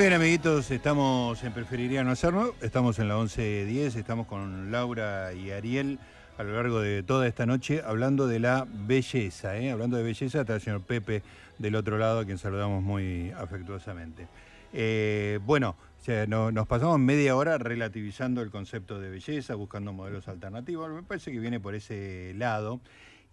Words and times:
Muy 0.00 0.06
bien, 0.06 0.18
amiguitos, 0.18 0.70
estamos 0.70 1.44
en 1.44 1.52
Preferiría 1.52 2.02
No 2.02 2.12
Hacerlo, 2.12 2.54
estamos 2.62 2.98
en 2.98 3.08
la 3.08 3.18
11.10, 3.18 3.96
estamos 3.96 4.26
con 4.26 4.72
Laura 4.72 5.34
y 5.34 5.50
Ariel 5.50 5.98
a 6.38 6.42
lo 6.42 6.54
largo 6.54 6.80
de 6.80 7.02
toda 7.02 7.28
esta 7.28 7.44
noche 7.44 7.82
hablando 7.84 8.26
de 8.26 8.38
la 8.38 8.66
belleza, 8.66 9.58
¿eh? 9.58 9.70
hablando 9.70 9.98
de 9.98 10.02
belleza, 10.02 10.40
está 10.40 10.54
el 10.54 10.62
señor 10.62 10.80
Pepe 10.80 11.22
del 11.58 11.74
otro 11.74 11.98
lado, 11.98 12.20
a 12.20 12.24
quien 12.24 12.38
saludamos 12.38 12.82
muy 12.82 13.30
afectuosamente. 13.32 14.26
Eh, 14.72 15.38
bueno, 15.44 15.76
nos 16.26 16.66
pasamos 16.66 16.98
media 16.98 17.36
hora 17.36 17.58
relativizando 17.58 18.40
el 18.40 18.50
concepto 18.50 18.98
de 19.00 19.10
belleza, 19.10 19.54
buscando 19.54 19.92
modelos 19.92 20.28
alternativos, 20.28 20.90
me 20.90 21.02
parece 21.02 21.30
que 21.30 21.40
viene 21.40 21.60
por 21.60 21.74
ese 21.74 22.32
lado. 22.38 22.80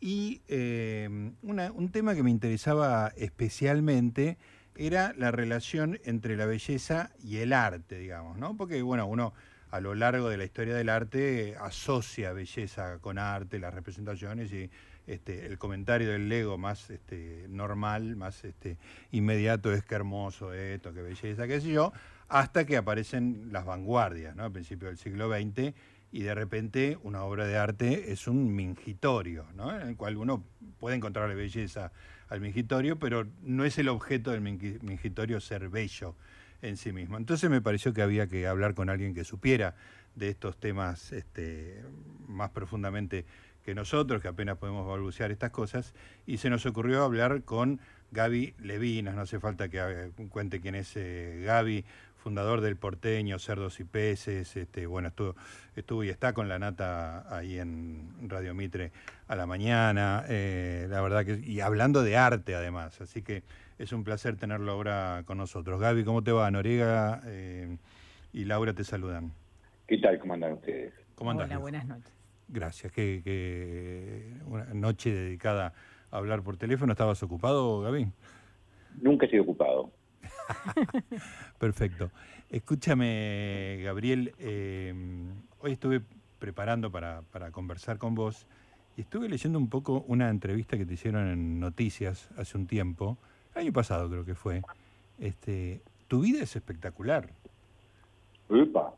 Y 0.02 0.42
eh, 0.50 1.08
un 1.42 1.90
tema 1.94 2.14
que 2.14 2.24
me 2.24 2.30
interesaba 2.30 3.14
especialmente 3.16 4.38
era 4.78 5.14
la 5.18 5.32
relación 5.32 6.00
entre 6.06 6.36
la 6.38 6.46
belleza 6.46 7.12
y 7.24 7.38
el 7.38 7.54
arte, 7.54 7.98
digamos, 7.98 8.38
¿no? 8.38 8.56
Porque, 8.56 8.82
bueno, 8.82 9.08
uno 9.08 9.34
a 9.70 9.82
lo 9.82 9.96
largo 9.96 10.30
de 10.30 10.38
la 10.38 10.46
historia 10.46 10.76
del 10.76 10.90
arte 10.90 11.56
asocia 11.60 12.32
belleza 12.32 13.00
con 13.00 13.18
arte, 13.18 13.60
las 13.60 13.74
representaciones 13.74 14.52
y 14.54 14.70
este, 15.08 15.46
el 15.46 15.58
comentario 15.58 16.10
del 16.12 16.30
Lego 16.30 16.58
más 16.58 16.90
este, 16.90 17.46
normal, 17.50 18.16
más 18.16 18.44
este, 18.44 18.78
inmediato 19.12 19.74
es 19.74 19.84
que 19.84 19.96
hermoso 19.96 20.54
esto, 20.54 20.94
qué 20.94 21.02
belleza, 21.02 21.48
qué 21.48 21.62
sé 21.62 21.70
yo, 21.70 21.92
hasta 22.28 22.66
que 22.66 22.78
aparecen 22.78 23.50
las 23.52 23.66
vanguardias, 23.66 24.36
¿no? 24.36 24.44
A 24.44 24.50
principios 24.50 24.90
del 24.90 24.98
siglo 24.98 25.30
XX 25.30 25.74
y 26.12 26.22
de 26.22 26.36
repente 26.36 26.98
una 27.04 27.24
obra 27.24 27.46
de 27.46 27.58
arte 27.58 28.12
es 28.12 28.28
un 28.28 28.54
mingitorio, 28.56 29.46
¿no? 29.56 29.76
En 29.76 29.88
el 29.88 29.98
cual 29.98 30.18
uno 30.18 30.44
puede 30.80 30.96
encontrarle 30.96 31.36
belleza 31.36 31.92
al 32.30 32.42
mingitorio, 32.42 32.98
pero 32.98 33.28
no 33.44 33.66
es 33.66 33.78
el 33.78 33.90
objeto 33.90 34.32
del 34.32 34.42
mingitorio 34.42 35.40
ser 35.40 35.70
bello 35.70 36.16
en 36.62 36.78
sí 36.78 36.92
mismo. 36.92 37.18
Entonces 37.18 37.50
me 37.50 37.62
pareció 37.62 37.94
que 37.94 38.02
había 38.02 38.28
que 38.28 38.48
hablar 38.48 38.74
con 38.74 38.90
alguien 38.90 39.14
que 39.14 39.24
supiera 39.24 39.76
de 40.16 40.30
estos 40.30 40.58
temas 40.58 41.12
este, 41.12 41.84
más 42.28 42.50
profundamente 42.50 43.26
que 43.64 43.76
nosotros, 43.76 44.22
que 44.22 44.28
apenas 44.28 44.58
podemos 44.58 44.88
balbucear 44.88 45.30
estas 45.32 45.52
cosas, 45.52 45.94
y 46.26 46.38
se 46.38 46.50
nos 46.50 46.66
ocurrió 46.66 47.04
hablar 47.04 47.44
con 47.44 47.80
Gaby 48.12 48.56
Levinas, 48.60 49.16
no 49.16 49.22
hace 49.22 49.40
falta 49.40 49.68
que 49.68 49.80
eh, 49.80 50.12
cuente 50.30 50.62
quién 50.62 50.76
es 50.76 50.94
eh, 50.96 51.44
Gaby, 51.46 51.84
fundador 52.18 52.62
del 52.62 52.76
porteño, 52.76 53.40
Cerdos 53.40 53.80
y 53.80 53.84
Peces, 53.84 54.58
este, 54.58 54.86
bueno, 54.86 55.08
estuvo, 55.08 55.36
estuvo 55.76 56.04
y 56.04 56.10
está 56.10 56.34
con 56.34 56.50
la 56.50 56.60
nata 56.60 57.26
ahí 57.36 57.58
en 57.58 58.10
Radio 58.28 58.54
Mitre 58.54 58.92
a 59.28 59.36
la 59.36 59.46
mañana, 59.46 60.26
eh, 60.28 60.88
la 60.90 61.02
verdad 61.02 61.26
que, 61.26 61.40
y 61.40 61.62
hablando 61.62 62.04
de 62.04 62.18
arte 62.18 62.56
además, 62.56 63.00
así 63.02 63.22
que 63.22 63.44
es 63.78 63.94
un 63.94 64.04
placer 64.04 64.36
tenerlo 64.36 64.72
ahora 64.72 65.24
con 65.26 65.38
nosotros. 65.38 65.80
Gaby, 65.80 66.04
¿cómo 66.04 66.24
te 66.24 66.32
va? 66.32 66.50
Noriega 66.52 67.22
eh, 67.26 67.78
y 68.34 68.46
Laura 68.46 68.74
te 68.74 68.84
saludan. 68.84 69.32
¿Qué 69.88 69.98
tal? 70.00 70.20
¿Cómo 70.20 70.34
andan 70.34 70.54
ustedes? 70.54 70.94
¿Cómo 71.16 71.32
andan? 71.32 71.48
Hola, 71.48 71.60
buenas 71.60 71.86
noches. 71.86 72.14
Gracias, 72.50 72.92
que, 72.92 73.22
que 73.24 74.34
una 74.46 74.66
noche 74.74 75.14
dedicada 75.14 75.74
a 76.12 76.18
hablar 76.18 76.42
por 76.42 76.58
teléfono. 76.58 76.92
¿Estabas 76.94 77.22
ocupado, 77.24 77.82
Gaby? 77.82 78.08
Nunca 79.02 79.26
he 79.26 79.30
sido 79.30 79.44
ocupado. 79.44 79.92
Perfecto. 81.60 82.12
Escúchame, 82.50 83.82
Gabriel, 83.84 84.34
eh, 84.40 84.94
hoy 85.60 85.72
estuve 85.72 86.02
preparando 86.40 86.92
para, 86.92 87.24
conversar 87.52 87.98
con 87.98 88.16
vos 88.16 88.48
y 88.96 89.02
estuve 89.02 89.30
leyendo 89.30 89.60
un 89.60 89.70
poco 89.70 90.06
una 90.08 90.30
entrevista 90.30 90.78
que 90.78 90.86
te 90.86 90.94
hicieron 90.94 91.28
en 91.28 91.60
Noticias 91.60 92.30
hace 92.38 92.58
un 92.58 92.68
tiempo, 92.68 93.18
año 93.56 93.74
pasado 93.74 94.10
creo 94.10 94.26
que 94.26 94.36
fue. 94.36 94.62
Este, 95.20 95.82
tu 96.08 96.22
vida 96.22 96.44
es 96.44 96.56
espectacular. 96.56 97.30
Upa. 98.50 98.94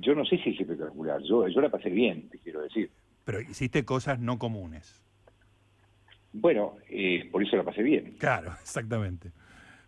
yo 0.00 0.14
no 0.14 0.24
sé 0.24 0.38
si 0.38 0.50
es 0.50 0.60
espectacular, 0.60 1.22
yo, 1.22 1.48
yo 1.48 1.60
la 1.60 1.70
pasé 1.70 1.88
bien, 1.88 2.28
te 2.28 2.38
quiero 2.38 2.62
decir. 2.62 2.90
Pero 3.24 3.40
hiciste 3.40 3.84
cosas 3.84 4.18
no 4.18 4.38
comunes. 4.38 5.02
Bueno, 6.32 6.76
eh, 6.88 7.28
por 7.30 7.42
eso 7.42 7.56
la 7.56 7.64
pasé 7.64 7.82
bien. 7.82 8.14
Claro, 8.18 8.52
exactamente. 8.60 9.30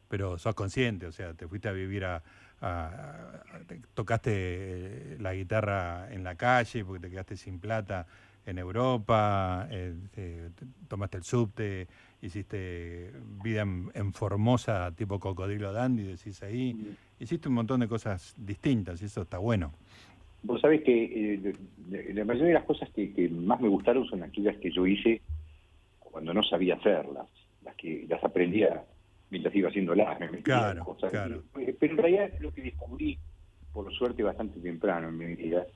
Pero 0.08 0.38
sos 0.38 0.54
consciente, 0.54 1.06
o 1.06 1.12
sea, 1.12 1.34
te 1.34 1.48
fuiste 1.48 1.68
a 1.68 1.72
vivir 1.72 2.04
a, 2.04 2.22
tocaste 3.94 5.16
la 5.20 5.34
guitarra 5.34 6.12
en 6.12 6.24
la 6.24 6.34
calle 6.34 6.84
porque 6.84 7.00
te 7.00 7.10
quedaste 7.10 7.36
sin 7.36 7.58
plata 7.58 8.06
en 8.46 8.58
Europa, 8.58 9.66
eh, 9.70 10.50
tomaste 10.88 11.18
el 11.18 11.24
subte, 11.24 11.86
hiciste 12.22 13.12
vida 13.42 13.62
en, 13.62 14.12
Formosa 14.12 14.92
tipo 14.92 15.18
cocodrilo 15.18 15.72
dandy, 15.72 16.04
decís 16.04 16.42
ahí, 16.42 16.74
mm. 16.74 17.22
hiciste 17.22 17.48
un 17.48 17.54
montón 17.54 17.80
de 17.80 17.88
cosas 17.88 18.34
distintas 18.38 19.00
y 19.02 19.06
eso 19.06 19.22
está 19.22 19.38
bueno. 19.38 19.72
Vos 20.42 20.60
sabés 20.60 20.82
que 20.82 21.34
eh, 21.34 21.52
la 22.12 22.24
mayoría 22.24 22.48
de 22.48 22.54
las 22.54 22.64
cosas 22.64 22.90
que, 22.90 23.30
más 23.30 23.60
me 23.60 23.68
gustaron 23.68 24.06
son 24.06 24.22
aquellas 24.22 24.56
que 24.58 24.70
yo 24.70 24.86
hice 24.86 25.22
cuando 26.14 26.32
no 26.32 26.44
sabía 26.44 26.76
hacerlas, 26.76 27.26
las 27.64 27.74
que 27.74 28.06
las 28.08 28.22
aprendía 28.22 28.84
mientras 29.30 29.52
iba 29.52 29.68
haciéndolas, 29.68 30.20
me 30.20 30.28
claro, 30.42 30.84
cosas. 30.84 31.10
Claro. 31.10 31.42
Pero 31.52 31.92
en 31.92 31.98
realidad 31.98 32.30
lo 32.38 32.54
que 32.54 32.62
descubrí, 32.62 33.18
por 33.72 33.92
suerte 33.92 34.22
bastante 34.22 34.60
temprano 34.60 35.08
en 35.08 35.18
mi 35.18 35.34
vida, 35.34 35.66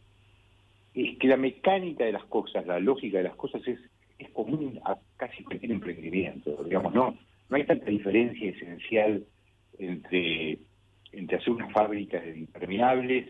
es 0.94 1.18
que 1.18 1.26
la 1.26 1.36
mecánica 1.36 2.04
de 2.04 2.12
las 2.12 2.22
cosas, 2.26 2.64
la 2.68 2.78
lógica 2.78 3.18
de 3.18 3.24
las 3.24 3.34
cosas 3.34 3.66
es, 3.66 3.80
es 4.16 4.30
común 4.30 4.78
a 4.84 4.96
casi 5.16 5.42
cualquier 5.42 5.72
emprendimiento. 5.72 6.62
Digamos, 6.62 6.94
no, 6.94 7.18
no 7.48 7.56
hay 7.56 7.66
tanta 7.66 7.86
diferencia 7.86 8.48
esencial 8.48 9.24
entre, 9.76 10.58
entre 11.10 11.36
hacer 11.36 11.50
una 11.50 11.68
fábrica 11.70 12.20
de 12.20 12.38
impermeables, 12.38 13.26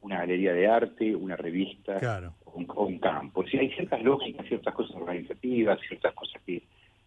una 0.00 0.18
galería 0.18 0.52
de 0.52 0.66
arte, 0.66 1.14
una 1.14 1.36
revista, 1.36 2.00
claro 2.00 2.34
o 2.54 2.84
un, 2.84 2.98
campo. 2.98 3.44
Si 3.46 3.58
hay 3.58 3.70
ciertas 3.70 4.02
lógicas, 4.02 4.46
ciertas 4.46 4.74
cosas 4.74 4.96
organizativas, 4.96 5.78
ciertas 5.86 6.14
cosas 6.14 6.40
que... 6.46 6.62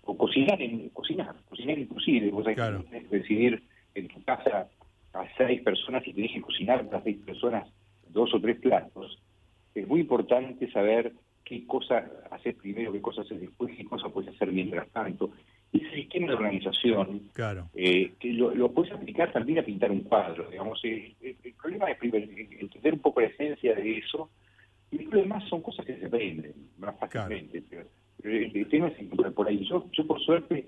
O 0.09 0.15
cocinar, 0.15 0.61
en, 0.61 0.89
cocinar, 0.89 1.35
cocinar 1.49 1.77
inclusive. 1.77 2.31
Vos 2.31 2.47
hay 2.47 2.55
que 2.55 3.07
decidir 3.09 3.61
en 3.93 4.07
tu 4.07 4.23
casa 4.23 4.69
a 5.13 5.25
seis 5.37 5.61
personas 5.61 6.05
y 6.07 6.13
tenés 6.13 6.31
que 6.31 6.41
cocinar 6.41 6.87
para 6.87 7.03
seis 7.03 7.17
personas 7.25 7.67
dos 8.09 8.33
o 8.33 8.39
tres 8.39 8.57
platos. 8.59 9.19
Es 9.75 9.87
muy 9.87 10.01
importante 10.01 10.71
saber 10.71 11.13
qué 11.43 11.65
cosas 11.65 12.05
haces 12.31 12.55
primero, 12.55 12.91
qué 12.91 13.01
cosas 13.01 13.25
haces 13.25 13.41
después, 13.41 13.75
qué 13.75 13.85
cosas 13.85 14.11
puedes 14.11 14.33
hacer 14.33 14.51
mientras 14.51 14.87
tanto. 14.89 15.31
Ese 15.71 15.89
sistema 15.91 16.27
de 16.27 16.33
organización, 16.33 17.29
claro. 17.33 17.69
eh, 17.75 18.13
que 18.19 18.31
lo, 18.33 18.71
puedes 18.71 18.93
aplicar 18.93 19.31
también 19.33 19.59
a 19.59 19.63
pintar 19.63 19.91
un 19.91 20.01
cuadro. 20.01 20.49
digamos 20.49 20.79
eh, 20.83 21.13
El, 21.21 21.53
problema 21.53 21.91
es 21.91 21.97
primero, 21.97 22.25
entender 22.59 22.93
un 22.93 22.99
poco 22.99 23.21
la 23.21 23.27
esencia 23.27 23.75
de 23.75 23.97
eso 23.97 24.29
y 24.91 24.99
lo 24.99 25.19
demás 25.19 25.43
son 25.49 25.61
cosas 25.61 25.85
que 25.85 25.97
se 25.97 26.05
aprenden 26.05 26.53
más 26.77 26.97
fácilmente. 26.99 27.63
Pero, 27.69 27.85
el, 28.23 28.67
tema 28.69 28.87
es 28.87 28.99
encontrar 28.99 29.33
por 29.33 29.47
ahí. 29.47 29.65
Yo, 29.65 29.89
yo 29.91 30.07
por 30.07 30.19
suerte, 30.21 30.67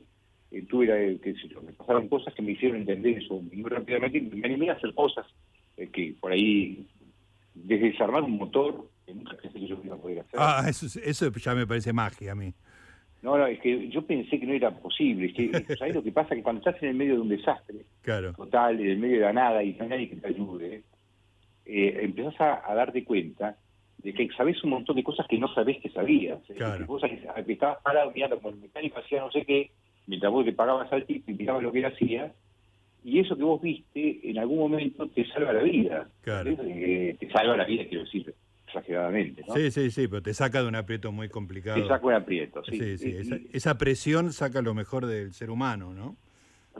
eh, 0.52 0.62
tuve, 0.64 1.20
que 1.22 1.34
me 1.66 1.74
pasaron 1.74 2.08
cosas 2.08 2.34
que 2.34 2.42
me 2.42 2.52
hicieron 2.52 2.82
entender 2.82 3.18
eso 3.18 3.42
muy 3.42 3.70
rápidamente. 3.70 4.36
Me 4.36 4.46
animé 4.46 4.70
a 4.70 4.74
hacer 4.74 4.94
cosas 4.94 5.26
eh, 5.78 5.88
que 5.92 6.16
por 6.20 6.32
ahí, 6.32 6.86
desde 7.54 7.92
desarmar 7.92 8.24
un 8.24 8.38
motor, 8.38 8.90
que 9.06 9.14
nunca 9.14 9.38
pensé 9.38 9.60
que 9.60 9.68
yo 9.68 9.80
iba 9.84 9.96
a 9.96 10.00
poder 10.00 10.20
hacer. 10.20 10.40
Ah, 10.40 10.66
eso, 10.68 11.00
eso 11.00 11.32
ya 11.32 11.56
me 11.56 11.66
parece 11.66 11.94
magia 11.94 12.34
a 12.34 12.36
mí. 12.36 12.54
No, 13.22 13.38
no, 13.38 13.48
es 13.48 13.60
que 13.60 13.90
yo 13.90 14.06
pensé 14.06 14.40
que 14.40 14.46
no 14.46 14.54
era 14.54 14.72
posible. 14.72 15.28
Es 15.28 15.34
que, 15.34 15.76
¿Sabes 15.78 15.96
lo 15.96 16.04
que 16.04 16.12
pasa? 16.12 16.36
Que 16.36 16.44
cuando 16.44 16.60
estás 16.60 16.82
en 16.84 16.90
el 16.90 16.96
medio 16.96 17.16
de 17.16 17.22
un 17.22 17.30
desastre 17.30 17.86
total, 18.36 18.80
en 18.80 18.90
el 18.90 18.98
medio 18.98 19.20
de 19.20 19.26
la 19.26 19.34
nada 19.34 19.64
y 19.64 19.74
no 19.74 19.84
hay 19.84 19.90
nadie 19.90 20.10
que 20.10 20.16
te 20.18 20.28
ayude, 20.28 20.84
eh, 21.66 22.00
empezás 22.02 22.40
a, 22.40 22.72
a 22.72 22.76
darte 22.76 23.04
cuenta 23.04 23.58
de 24.04 24.14
que 24.14 24.30
sabés 24.36 24.64
un 24.64 24.72
montón 24.72 24.96
de 24.96 25.04
cosas 25.04 25.28
que 25.28 25.38
no 25.38 25.54
sabés 25.54 25.80
que 25.82 25.90
sabías. 25.90 26.40
Claro. 26.56 26.86
Vos 26.86 27.02
que 27.02 27.54
estabas 27.54 27.82
parado 27.84 28.12
mirando 28.12 28.38
como 28.38 28.56
el 28.56 28.62
mecánico 28.62 29.00
hacía 29.00 29.22
no 29.22 29.32
sé 29.32 29.46
qué, 29.46 29.72
mientras 30.08 30.32
vos 30.32 30.46
te 30.46 30.54
pagabas 30.54 30.92
al 30.92 31.06
tipo 31.06 31.32
y 31.32 31.36
mirabas 31.36 31.64
lo 31.64 31.72
que 31.72 31.80
él 31.80 31.86
hacía, 31.86 32.34
y 33.04 33.20
eso 33.20 33.36
que 33.36 33.44
vos 33.44 33.62
viste 33.62 34.20
en 34.30 34.38
algún 34.38 34.60
momento 34.60 35.08
te 35.08 35.26
salva 35.28 35.54
la 35.54 35.64
vida. 35.64 36.10
Claro. 36.22 36.52
Eh, 36.64 37.16
te 37.20 37.30
salva 37.32 37.56
la 37.58 37.66
vida, 37.66 37.86
quiero 37.88 38.04
decir, 38.04 38.34
exageradamente. 38.68 39.44
¿no? 39.48 39.56
Sí, 39.56 39.72
sí, 39.72 39.92
sí, 39.92 40.08
pero 40.08 40.22
te 40.22 40.34
saca 40.34 40.62
de 40.62 40.68
un 40.68 40.76
aprieto 40.76 41.12
muy 41.12 41.30
complicado. 41.30 41.82
Te 41.82 41.88
saca 41.88 42.06
un 42.06 42.14
aprieto, 42.14 42.64
sí. 42.66 42.78
sí, 42.78 42.98
sí. 42.98 43.16
Esa, 43.18 43.38
esa, 43.54 43.78
presión 43.78 44.34
saca 44.34 44.62
lo 44.62 44.74
mejor 44.74 45.06
del 45.06 45.34
ser 45.34 45.50
humano, 45.50 45.94
¿no? 45.94 46.16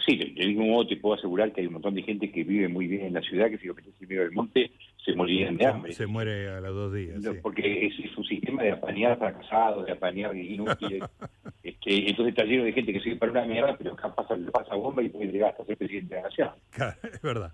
Sí, 0.06 0.16
del 0.16 0.50
mismo 0.50 0.66
modo 0.66 0.88
te 0.88 0.98
puedo 0.98 1.16
asegurar 1.16 1.52
que 1.52 1.62
hay 1.62 1.68
un 1.68 1.74
montón 1.74 1.96
de 1.96 2.04
gente 2.04 2.32
que 2.32 2.44
vive 2.44 2.68
muy 2.68 2.88
bien 2.88 3.06
en 3.06 3.14
la 3.14 3.22
ciudad, 3.22 3.50
que 3.50 3.58
si 3.58 3.68
lo 3.68 3.74
metes 3.74 3.94
en 4.00 4.08
medio 4.08 4.22
del 4.22 4.32
monte 4.32 4.72
se 5.04 5.14
morirían 5.14 5.58
de 5.58 5.66
hambre. 5.66 5.94
Se 5.94 6.08
muere 6.08 6.50
a 6.50 6.62
los 6.62 6.76
dos 6.76 6.94
días. 6.94 7.20
Porque 7.42 7.88
es, 7.88 8.18
un 8.18 8.24
sistema 8.26 8.64
de 8.64 8.72
apañar 8.72 9.18
fracasados, 9.18 9.86
de 9.86 9.94
apañar 9.94 10.36
inútiles. 10.36 11.04
este, 11.64 12.10
entonces 12.10 12.34
está 12.34 12.44
lleno 12.44 12.64
de 12.64 12.74
gente 12.74 12.94
que 12.94 13.00
sigue 13.00 13.16
para 13.16 13.32
una 13.32 13.46
mierda, 13.46 13.76
pero 13.78 13.94
acá 13.94 14.14
pasa, 14.14 14.36
pasa 14.52 14.76
bomba 14.76 15.02
y 15.02 15.10
puede 15.10 15.32
llegar 15.32 15.52
hasta 15.52 15.66
ser 15.66 15.78
presidente 15.78 16.16
de 16.16 16.22
la 16.22 16.28
nación. 16.28 16.50
Claro, 16.72 16.98
es 17.14 17.22
verdad. 17.22 17.52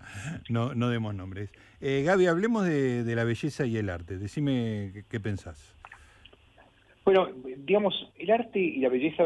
No, 0.48 0.74
no 0.74 0.90
demos 0.90 1.14
nombres. 1.14 1.50
Eh, 1.80 2.02
Gaby, 2.04 2.26
hablemos 2.26 2.66
de, 2.66 3.14
la 3.14 3.24
belleza 3.24 3.64
y 3.66 3.76
el 3.76 3.90
arte. 3.90 4.18
Decime 4.18 4.90
qué, 4.92 5.04
qué 5.08 5.20
pensás. 5.20 5.76
Bueno, 7.04 7.28
digamos, 7.58 7.94
el 8.18 8.30
arte 8.32 8.58
y 8.58 8.80
la 8.80 8.88
belleza, 8.88 9.22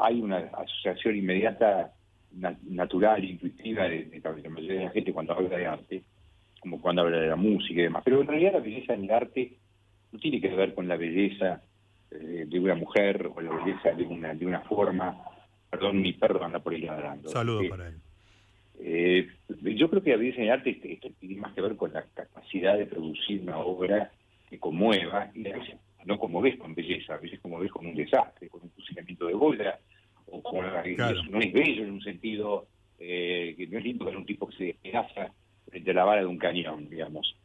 hay 0.00 0.20
una 0.20 0.38
asociación 0.38 1.14
inmediata 1.14 1.92
natural, 2.34 3.24
intuitiva 3.24 3.88
de, 3.88 4.20
la 4.22 4.50
mayoría 4.50 4.78
de 4.80 4.84
la 4.86 4.90
gente 4.90 5.12
cuando 5.12 5.34
habla 5.34 5.56
de 5.56 5.66
arte, 5.66 6.02
como 6.60 6.80
cuando 6.80 7.02
habla 7.02 7.18
de 7.18 7.28
la 7.28 7.36
música 7.36 7.80
y 7.80 7.84
demás. 7.84 8.02
Pero 8.04 8.20
en 8.20 8.26
realidad 8.26 8.54
la 8.54 8.60
belleza 8.60 8.94
en 8.94 9.04
el 9.04 9.10
arte 9.10 9.52
no 10.12 10.18
tiene 10.18 10.40
que 10.40 10.48
ver 10.48 10.74
con 10.74 10.88
la 10.88 10.96
belleza 10.96 11.62
eh, 12.10 12.44
de 12.46 12.60
una 12.60 12.74
mujer 12.74 13.30
o 13.34 13.40
la 13.40 13.50
belleza 13.50 13.92
de 13.92 14.04
una, 14.04 14.34
de 14.34 14.46
una 14.46 14.60
forma. 14.60 15.18
Perdón, 15.70 16.00
mi 16.00 16.12
perro 16.12 16.44
anda 16.44 16.58
por 16.58 16.74
ahí 16.74 16.82
ladrando. 16.82 17.28
Saludos 17.30 17.66
para 17.68 17.88
él. 17.88 17.96
Eh, 18.84 19.28
yo 19.76 19.88
creo 19.88 20.02
que 20.02 20.10
la 20.10 20.16
belleza 20.16 20.38
en 20.38 20.44
el 20.44 20.50
arte 20.50 20.74
tiene 21.18 21.36
más 21.36 21.52
que 21.54 21.60
ver 21.60 21.76
con 21.76 21.92
la 21.92 22.04
capacidad 22.14 22.76
de 22.76 22.86
producir 22.86 23.42
una 23.42 23.58
obra 23.58 24.10
que 24.48 24.58
conmueva, 24.58 25.30
y 25.34 25.48
a 25.48 25.56
veces 25.56 25.76
no 26.04 26.18
conmoves 26.18 26.58
con 26.58 26.74
belleza, 26.74 27.14
a 27.14 27.18
veces 27.18 27.40
conmoves 27.40 27.70
con 27.70 27.86
un 27.86 27.94
desastre, 27.94 28.48
con 28.48 28.62
un 28.62 28.70
fusilamiento 28.70 29.26
de 29.26 29.34
bola, 29.34 29.78
o 30.32 30.42
con 30.42 30.64
no 30.64 31.40
es 31.40 31.52
bello 31.52 31.84
en 31.84 31.92
un 31.92 32.02
sentido 32.02 32.66
eh, 32.98 33.54
que 33.56 33.66
no 33.66 33.78
es 33.78 33.84
lindo 33.84 34.06
ver 34.06 34.16
un 34.16 34.24
tipo 34.24 34.46
que 34.48 34.56
se 34.56 34.64
despedaza 34.64 35.32
frente 35.68 35.90
a 35.90 35.94
la 35.94 36.04
vara 36.04 36.22
de 36.22 36.26
un 36.26 36.38
cañón, 36.38 36.88
digamos. 36.88 37.36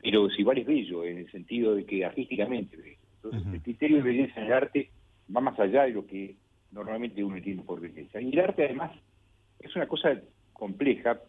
Pero 0.00 0.30
si 0.30 0.40
igual 0.40 0.58
es 0.58 0.66
bello, 0.66 1.04
en 1.04 1.18
el 1.18 1.30
sentido 1.30 1.74
de 1.74 1.84
que 1.84 2.04
artísticamente 2.04 2.98
Entonces, 3.16 3.52
el 3.52 3.60
criterio 3.60 3.98
de 3.98 4.02
belleza 4.02 4.40
en 4.40 4.46
el 4.46 4.52
arte 4.52 4.90
va 5.34 5.40
más 5.40 5.58
allá 5.60 5.84
de 5.84 5.90
lo 5.90 6.06
que 6.06 6.34
normalmente 6.70 7.22
uno 7.22 7.36
entiende 7.36 7.62
por 7.62 7.80
belleza. 7.80 8.20
Y 8.20 8.32
el 8.32 8.40
arte, 8.40 8.64
además, 8.64 8.92
es 9.60 9.74
una 9.76 9.86
cosa 9.86 10.18
compleja, 10.52 11.20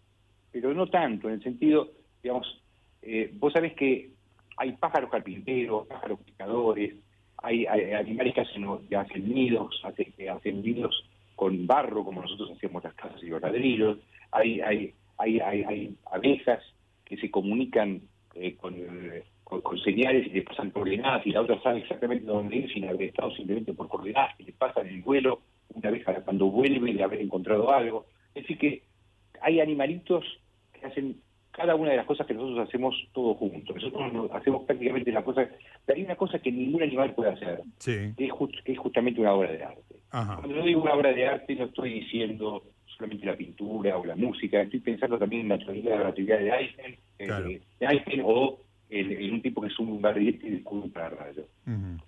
pero 0.51 0.73
no 0.73 0.87
tanto, 0.87 1.27
en 1.27 1.35
el 1.35 1.43
sentido, 1.43 1.91
digamos, 2.21 2.63
eh, 3.01 3.31
vos 3.33 3.51
sabés 3.51 3.73
que 3.73 4.11
hay 4.57 4.71
pájaros 4.73 5.09
carpinteros, 5.09 5.87
pájaros 5.87 6.19
pescadores, 6.21 6.95
hay, 7.43 7.65
animales 7.65 8.33
que 8.33 8.41
hacen, 8.41 8.65
hacen 8.97 9.33
nidos, 9.33 9.81
que 10.15 10.29
hacen 10.29 10.61
nidos 10.63 11.03
con 11.35 11.67
barro, 11.67 12.05
como 12.05 12.21
nosotros 12.21 12.51
hacemos 12.55 12.83
las 12.83 12.93
casas 12.93 13.21
y 13.21 13.27
los 13.27 13.41
ladrillos, 13.41 13.99
hay, 14.31 14.61
hay, 14.61 14.93
hay, 15.17 15.39
hay, 15.39 15.95
abejas 16.11 16.63
que 17.03 17.17
se 17.17 17.29
comunican 17.29 18.01
eh, 18.35 18.55
con, 18.55 18.75
con, 19.43 19.77
señales 19.79 20.25
y 20.27 20.29
le 20.29 20.41
pasan 20.43 20.71
coordenadas 20.71 21.27
y 21.27 21.31
la 21.31 21.41
otra 21.41 21.61
sabe 21.61 21.79
exactamente 21.79 22.25
dónde 22.25 22.55
ir 22.55 22.73
sin 22.73 22.87
haber 22.87 23.09
estado 23.09 23.31
simplemente 23.35 23.73
por 23.73 23.89
coordenadas 23.89 24.35
que 24.37 24.43
le 24.43 24.53
pasan 24.53 24.87
el 24.87 25.01
vuelo, 25.01 25.41
una 25.73 25.89
abeja 25.89 26.15
cuando 26.23 26.45
vuelve 26.45 26.93
de 26.93 27.03
haber 27.03 27.21
encontrado 27.21 27.71
algo. 27.71 28.05
Es 28.33 28.43
decir 28.43 28.57
que 28.57 28.83
hay 29.41 29.59
animalitos 29.59 30.23
que 30.71 30.85
hacen 30.85 31.17
cada 31.53 31.75
una 31.75 31.91
de 31.91 31.97
las 31.97 32.05
cosas 32.05 32.25
que 32.25 32.33
nosotros 32.33 32.67
hacemos 32.67 32.95
todos 33.13 33.37
juntos. 33.37 33.75
Nosotros 33.75 34.31
hacemos 34.33 34.63
prácticamente 34.63 35.11
la 35.11 35.23
cosa, 35.23 35.47
pero 35.85 35.97
hay 35.97 36.03
una 36.03 36.15
cosa 36.15 36.39
que 36.39 36.51
ningún 36.51 36.81
animal 36.81 37.13
puede 37.13 37.31
hacer, 37.31 37.61
que, 37.83 38.13
es 38.65 38.77
justamente 38.77 39.21
una 39.21 39.33
obra 39.33 39.51
de 39.51 39.63
arte. 39.63 39.95
Cuando 40.09 40.55
yo 40.55 40.63
digo 40.63 40.81
una 40.81 40.93
obra 40.93 41.13
de 41.13 41.27
arte 41.27 41.55
no 41.55 41.65
estoy 41.65 42.01
diciendo 42.01 42.63
solamente 42.97 43.25
la 43.25 43.35
pintura 43.35 43.97
o 43.97 44.05
la 44.05 44.15
música, 44.15 44.61
estoy 44.61 44.79
pensando 44.79 45.17
también 45.17 45.43
en 45.43 45.49
la 45.49 45.57
teoría 45.59 45.97
de 45.97 46.03
la 46.03 46.13
teoría 46.13 46.37
de 46.37 46.49
Einstein, 46.49 46.97
eh, 47.19 47.61
de 47.79 47.85
Einstein 47.85 48.21
o 48.25 48.59
en, 48.89 49.33
un 49.33 49.41
tipo 49.41 49.61
que 49.61 49.67
es 49.67 49.79
un 49.79 50.01
barrilete 50.01 50.47
y 50.47 50.51
descubre 50.51 50.85
un 50.85 50.91
pararrayo. 50.91 51.45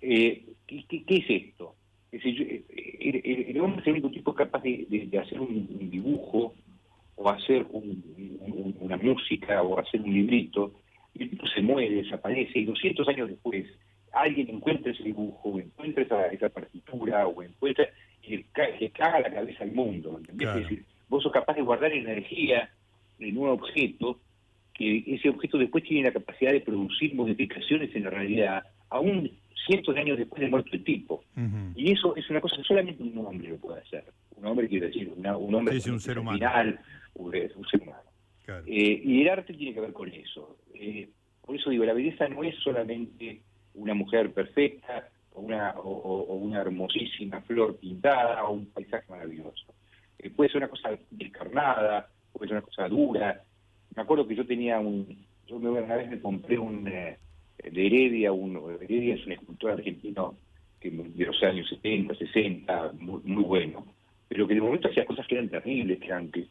eh, 0.00 0.44
¿qué, 0.66 1.04
es 1.06 1.24
esto? 1.28 1.74
Es 2.10 2.22
decir, 2.22 2.64
eh, 2.68 3.46
el, 3.48 3.60
hombre 3.60 3.80
es 3.80 3.86
el 3.86 3.94
único 3.94 4.10
tipo 4.10 4.34
capaz 4.34 4.62
de, 4.62 5.08
hacer 5.20 5.40
un 5.40 5.90
dibujo 5.90 6.54
o 7.16 7.30
hacer 7.30 7.66
una 7.70 8.96
música 8.98 9.62
o 9.62 9.78
hacer 9.78 10.00
un 10.02 10.12
librito, 10.12 10.72
y 11.14 11.24
el 11.24 11.30
tipo 11.30 11.46
se 11.46 11.62
muere, 11.62 12.02
desaparece, 12.02 12.58
y 12.58 12.64
200 12.66 13.08
años 13.08 13.28
después 13.28 13.66
alguien 14.12 14.48
encuentra 14.50 14.92
ese 14.92 15.02
dibujo, 15.02 15.48
o 15.48 15.58
encuentra 15.58 16.28
esa, 16.30 16.48
partitura, 16.48 17.26
o 17.26 17.42
encuentra, 17.42 17.86
y 18.22 18.36
le, 18.36 18.90
caga 18.90 19.20
la 19.20 19.32
cabeza 19.32 19.64
al 19.64 19.72
mundo. 19.72 20.20
Es 20.28 20.36
decir, 20.36 20.84
vos 21.08 21.22
sos 21.22 21.32
capaz 21.32 21.54
de 21.54 21.62
guardar 21.62 21.92
energía 21.92 22.70
en 23.18 23.38
un 23.38 23.48
objeto, 23.48 24.20
que 24.74 25.04
ese 25.06 25.30
objeto 25.30 25.56
después 25.58 25.84
tiene 25.84 26.08
la 26.08 26.12
capacidad 26.12 26.52
de 26.52 26.60
producir 26.60 27.14
modificaciones 27.14 27.94
en 27.94 28.04
la 28.04 28.10
realidad, 28.10 28.62
aún 28.90 29.30
cientos 29.66 29.94
de 29.94 30.00
años 30.00 30.18
después 30.18 30.40
de 30.40 30.48
muerto 30.48 30.70
el 30.72 30.84
tipo. 30.84 31.24
Y 31.74 31.92
eso 31.92 32.14
es 32.16 32.28
una 32.30 32.40
cosa 32.40 32.56
que 32.56 32.62
solamente 32.62 33.02
un 33.02 33.18
hombre 33.18 33.48
lo 33.48 33.56
puede 33.56 33.80
hacer. 33.80 34.04
Un 34.36 34.46
hombre, 34.46 34.68
quiere 34.68 34.86
decir, 34.86 35.12
un 35.16 35.54
hombre 35.54 35.76
un 35.90 36.00
ser 36.00 36.18
humano. 36.18 36.38
Un 37.16 37.66
ser 37.68 37.82
humano. 37.82 38.02
Eh, 38.66 39.00
y 39.04 39.22
el 39.22 39.28
arte 39.28 39.54
tiene 39.54 39.74
que 39.74 39.80
ver 39.80 39.92
con 39.92 40.08
eso. 40.12 40.58
Eh, 40.74 41.08
por 41.44 41.56
eso 41.56 41.70
digo, 41.70 41.84
la 41.84 41.94
belleza 41.94 42.28
no 42.28 42.44
es 42.44 42.54
solamente 42.56 43.40
una 43.74 43.94
mujer 43.94 44.32
perfecta 44.32 45.08
o 45.32 45.40
una, 45.40 45.72
o, 45.78 46.34
una 46.34 46.60
hermosísima 46.60 47.40
flor 47.42 47.76
pintada 47.76 48.44
o 48.44 48.52
un 48.52 48.66
paisaje 48.66 49.04
maravilloso. 49.08 49.74
Eh, 50.18 50.30
puede 50.30 50.50
ser 50.50 50.58
una 50.58 50.68
cosa 50.68 50.90
descarnada, 51.10 52.08
puede 52.32 52.48
ser 52.48 52.58
una 52.58 52.66
cosa 52.66 52.88
dura. 52.88 53.42
Me 53.94 54.02
acuerdo 54.02 54.26
que 54.26 54.36
yo 54.36 54.46
tenía 54.46 54.78
un... 54.78 55.26
Yo 55.46 55.56
una 55.56 55.96
vez 55.96 56.10
me 56.10 56.20
compré 56.20 56.58
un... 56.58 56.84
de 56.84 57.18
Heredia, 57.58 58.32
un, 58.32 58.56
Heredia 58.80 59.14
es 59.14 59.26
un 59.26 59.32
escultor 59.32 59.72
argentino 59.72 60.36
que 60.80 60.90
de 60.90 61.24
los 61.24 61.42
años 61.42 61.68
70, 61.68 62.14
60, 62.14 62.92
muy, 62.98 63.20
muy 63.24 63.42
bueno 63.42 63.95
pero 64.28 64.46
que 64.46 64.54
de 64.54 64.60
momento 64.60 64.88
hacía 64.88 65.06
cosas 65.06 65.26
que 65.26 65.36
eran 65.36 65.48
terribles, 65.48 65.98
que, 66.00 66.06
eran, 66.06 66.30
que, 66.30 66.48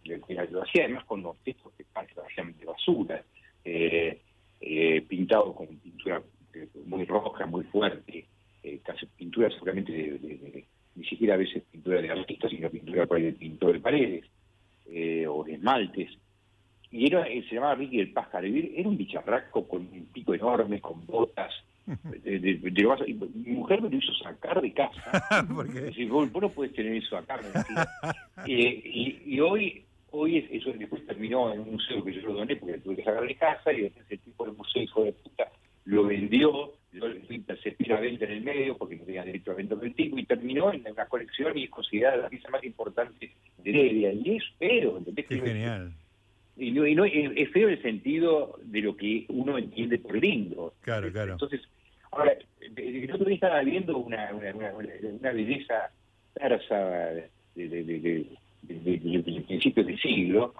lo 0.49 0.63
hacía 0.63 0.85
además 0.85 1.03
con 1.05 1.25
objetos 1.25 1.73
que 1.77 1.83
parecían 1.91 2.57
de 2.57 2.65
basura, 2.65 3.23
eh, 3.63 4.21
eh, 4.61 5.01
pintado 5.01 5.53
con 5.53 5.67
pintura 5.67 6.21
eh, 6.53 6.67
muy 6.85 7.05
roja, 7.05 7.45
muy 7.45 7.63
fuerte, 7.65 8.25
casi 8.83 9.05
pintura 9.05 9.49
seguramente 9.51 9.91
de, 9.91 10.65
ni 10.95 11.05
siquiera 11.05 11.35
a 11.35 11.37
veces 11.37 11.63
pintura 11.71 12.01
de 12.01 12.09
artistas, 12.09 12.49
sino 12.49 12.69
pintura 12.69 13.05
de 13.05 13.31
pintor 13.33 13.73
de 13.73 13.79
paredes 13.79 14.25
o 15.29 15.43
de 15.43 15.53
esmaltes. 15.53 16.11
Y 16.89 17.07
era, 17.07 17.25
se 17.25 17.55
llamaba 17.55 17.75
Ricky 17.75 17.99
el 17.99 18.11
pájaro, 18.11 18.47
era 18.47 18.89
un 18.89 18.97
bicharraco 18.97 19.67
con 19.67 19.81
un 19.81 20.07
pico 20.11 20.33
enorme, 20.33 20.81
con 20.81 21.05
botas, 21.05 21.53
de, 21.85 22.59
mi 23.33 23.51
mujer 23.51 23.81
me 23.81 23.89
lo 23.89 23.97
hizo 23.97 24.13
sacar 24.15 24.61
de 24.61 24.73
casa. 24.73 25.45
Decir, 25.73 26.09
vos, 26.09 26.29
no 26.33 26.49
puedes 26.49 26.73
tener 26.73 26.95
eso 26.95 27.17
acá. 27.17 27.39
y, 28.45 29.21
y, 29.25 29.39
hoy 29.39 29.83
hoy 30.11 30.47
eso 30.49 30.71
después 30.73 31.05
terminó 31.05 31.53
en 31.53 31.59
un 31.59 31.73
museo 31.73 32.03
que 32.03 32.13
yo 32.13 32.21
lo 32.21 32.33
doné 32.33 32.55
porque 32.55 32.77
tuve 32.79 32.95
que 32.95 33.03
sacar 33.03 33.27
de 33.27 33.35
casa 33.35 33.73
y 33.73 33.81
después 33.81 34.05
el 34.09 34.19
tipo 34.19 34.45
del 34.45 34.55
museo, 34.55 34.81
hijo 34.81 35.03
de 35.03 35.11
puta, 35.11 35.51
lo 35.83 36.05
vendió, 36.05 36.73
lo 36.93 37.13
intercepté 37.29 37.87
la 37.87 37.99
venta 37.99 38.25
en 38.25 38.31
el 38.31 38.41
medio 38.41 38.77
porque 38.77 38.95
no 38.95 39.03
tenía 39.03 39.25
derecho 39.25 39.51
a 39.51 39.55
vender 39.55 39.77
el 39.81 39.93
tipo 39.93 40.17
y 40.17 40.25
terminó 40.25 40.73
en 40.73 40.87
una 40.89 41.05
colección 41.05 41.57
y 41.57 41.65
es 41.65 41.69
considerada 41.69 42.17
la 42.17 42.29
pieza 42.29 42.49
más 42.49 42.63
importante 42.63 43.31
de 43.57 43.69
Heredia. 43.69 44.13
Y 44.13 44.37
es 44.37 44.43
feo, 44.57 44.97
¿entendés? 44.97 45.25
Qué 45.27 45.39
genial. 45.39 45.93
Y, 46.57 46.71
no, 46.71 46.87
y 46.87 46.95
no, 46.95 47.03
es 47.03 47.51
feo 47.51 47.67
el 47.67 47.81
sentido 47.81 48.57
de 48.63 48.81
lo 48.81 48.95
que 48.95 49.25
uno 49.27 49.57
entiende 49.57 49.97
por 49.97 50.15
lindo. 50.15 50.73
Claro, 50.81 51.11
claro. 51.11 51.33
Entonces, 51.33 51.61
Ahora, 52.15 52.33
el 52.61 53.11
otro 53.11 53.24
día 53.24 53.24
estaba 53.35 53.61
viendo 53.61 53.97
una, 53.97 54.31
una, 54.33 55.31
belleza 55.31 55.91
persa 56.33 56.75
de, 56.75 57.29
de, 57.55 57.67
de, 57.67 58.27
de, 58.61 59.83
del 59.83 59.99
siglo, 59.99 60.53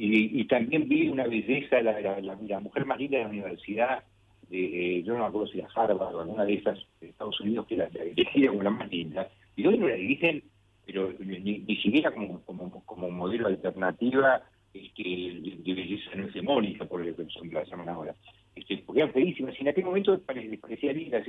y, 0.00 0.44
también 0.44 0.88
vi 0.88 1.08
una 1.08 1.26
belleza, 1.26 1.80
la, 1.82 2.00
la, 2.00 2.60
mujer 2.60 2.86
más 2.86 2.98
linda 2.98 3.18
de 3.18 3.24
la 3.24 3.30
universidad, 3.30 4.04
de, 4.48 4.98
eh, 4.98 5.02
yo 5.02 5.14
no 5.14 5.20
me 5.20 5.26
acuerdo 5.26 5.48
si 5.48 5.58
era 5.58 5.68
Harvard 5.74 6.14
o 6.14 6.20
alguna 6.20 6.44
de 6.44 6.54
esas 6.54 6.78
de 7.00 7.08
Estados 7.08 7.40
Unidos, 7.40 7.66
que 7.66 7.76
la, 7.76 7.86
elegida 7.86 8.50
como 8.50 8.62
la 8.62 8.70
más 8.70 8.88
linda, 8.90 9.28
y 9.56 9.66
hoy 9.66 9.76
no 9.76 9.88
la 9.88 9.96
dicen, 9.96 10.44
pero 10.86 11.12
ni, 11.18 11.64
siquiera 11.82 12.12
como, 12.12 12.40
como, 12.42 12.70
como 12.84 13.10
modelo 13.10 13.48
alternativa 13.48 14.42
este, 14.72 15.02
de 15.02 15.74
belleza 15.74 16.10
no 16.14 16.28
hegemónica, 16.28 16.84
por 16.84 17.04
lo 17.04 17.16
que 17.16 17.26
la 17.52 17.64
llaman 17.64 17.88
ahora 17.88 18.14
este, 18.58 18.78
porque 18.78 19.00
eran 19.00 19.12
feísimas, 19.12 19.54
y 19.58 19.62
en 19.62 19.68
aquel 19.68 19.84
momento 19.84 20.12
les 20.34 20.58
parecía 20.58 20.92
linda, 20.92 21.22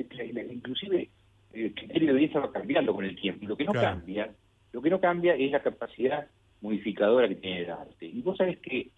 inclusive 0.52 1.10
el 1.54 1.74
criterio 1.74 2.08
de 2.10 2.14
belleza 2.14 2.40
va 2.40 2.52
cambiando 2.52 2.94
con 2.94 3.06
el 3.06 3.16
tiempo. 3.16 3.46
Lo 3.48 3.58
que 3.58 3.66
no 3.66 3.74
cambia, 3.74 4.30
lo 4.72 4.82
que 4.82 4.90
no 4.90 5.00
cambia 5.00 5.36
es 5.36 5.52
la 5.52 5.62
capacidad 5.62 6.28
modificadora 6.62 7.28
que 7.28 7.36
tiene 7.36 7.62
el 7.62 7.72
arte. 7.72 8.06
Y 8.06 8.22
vos 8.22 8.38
sabés 8.38 8.60
que 8.60 8.90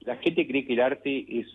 la 0.00 0.16
gente 0.16 0.46
cree 0.46 0.64
que 0.64 0.72
el 0.72 0.80
arte 0.80 1.24
es 1.28 1.46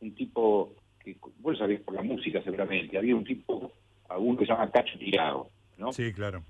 un 0.00 0.14
tipo, 0.14 0.74
que 1.04 1.16
vos 1.20 1.52
lo 1.52 1.58
sabés 1.58 1.80
por 1.80 1.94
la 1.94 2.02
música 2.02 2.42
seguramente, 2.42 2.98
había 2.98 3.14
un 3.14 3.24
tipo, 3.24 3.72
alguno 4.08 4.38
que 4.38 4.46
se 4.46 4.52
llama 4.52 4.70
Cacho 4.70 4.98
Tirado, 4.98 5.48
¿no? 5.78 5.92
Sí, 5.92 6.12
claro. 6.12 6.42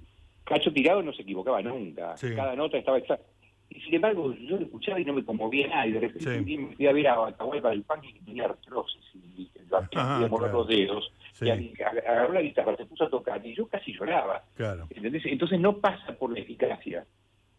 Cacho 0.45 0.73
Tirado 0.73 1.03
no 1.03 1.13
se 1.13 1.23
equivocaba 1.23 1.63
nunca, 1.63 2.15
cada 2.21 2.57
nota 2.57 2.79
estaba 2.79 2.99
exacta. 2.99 3.27
Y 3.75 3.81
sin 3.81 3.95
embargo, 3.95 4.35
yo 4.35 4.57
lo 4.57 4.65
escuchaba 4.65 5.01
y 5.01 5.05
no 5.05 5.15
me 5.15 5.25
conmovía 5.25 5.67
nada. 5.69 5.87
Y 5.87 5.93
de 5.93 6.01
repente 6.01 6.57
me 6.59 6.77
fui 6.77 6.87
a 6.87 6.93
ver 6.93 7.09
a 7.09 7.27
Atahualpa 7.27 7.71
del 7.71 7.83
Pan 7.83 8.01
y 8.05 8.13
tenía 8.21 8.45
artrosis 8.45 9.03
y 9.15 9.51
lo 9.71 9.79
hacía 9.79 10.29
mover 10.29 10.53
los 10.53 10.69
dedos. 10.69 11.13
Y 11.41 11.49
agarró 11.51 12.35
la 12.35 12.43
guitarra, 12.43 12.77
se 12.77 12.87
puso 12.87 13.05
a 13.05 13.11
tocar 13.11 13.45
y 13.45 13.55
yo 13.55 13.67
casi 13.67 13.93
lloraba. 13.93 14.45
Claro. 14.55 14.87
Entonces 14.91 15.61
no 15.61 15.79
pasa 15.79 16.13
por 16.19 16.33
la 16.33 16.41
eficacia, 16.41 17.07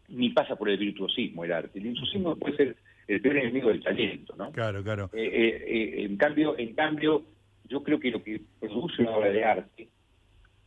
ni 0.08 0.30
pasa 0.30 0.56
por 0.56 0.68
el 0.68 0.78
virtuosismo 0.78 1.44
el 1.44 1.52
arte. 1.52 1.78
El 1.78 1.86
virtuosismo 1.86 2.36
puede 2.36 2.56
ser 2.56 2.76
el 3.08 3.20
peor 3.20 3.36
enemigo 3.38 3.68
del 3.68 3.82
talento, 3.82 4.34
¿no? 4.36 4.52
Claro, 4.52 4.82
claro. 4.82 5.10
Eh, 5.12 5.22
eh, 5.22 5.64
eh, 5.66 6.04
en 6.04 6.16
cambio, 6.16 6.56
en 6.58 6.74
cambio, 6.74 7.24
yo 7.64 7.82
creo 7.82 7.98
que 7.98 8.10
lo 8.10 8.22
que 8.22 8.40
produce 8.60 9.02
una 9.02 9.16
obra 9.16 9.30
de 9.30 9.44
arte 9.44 9.88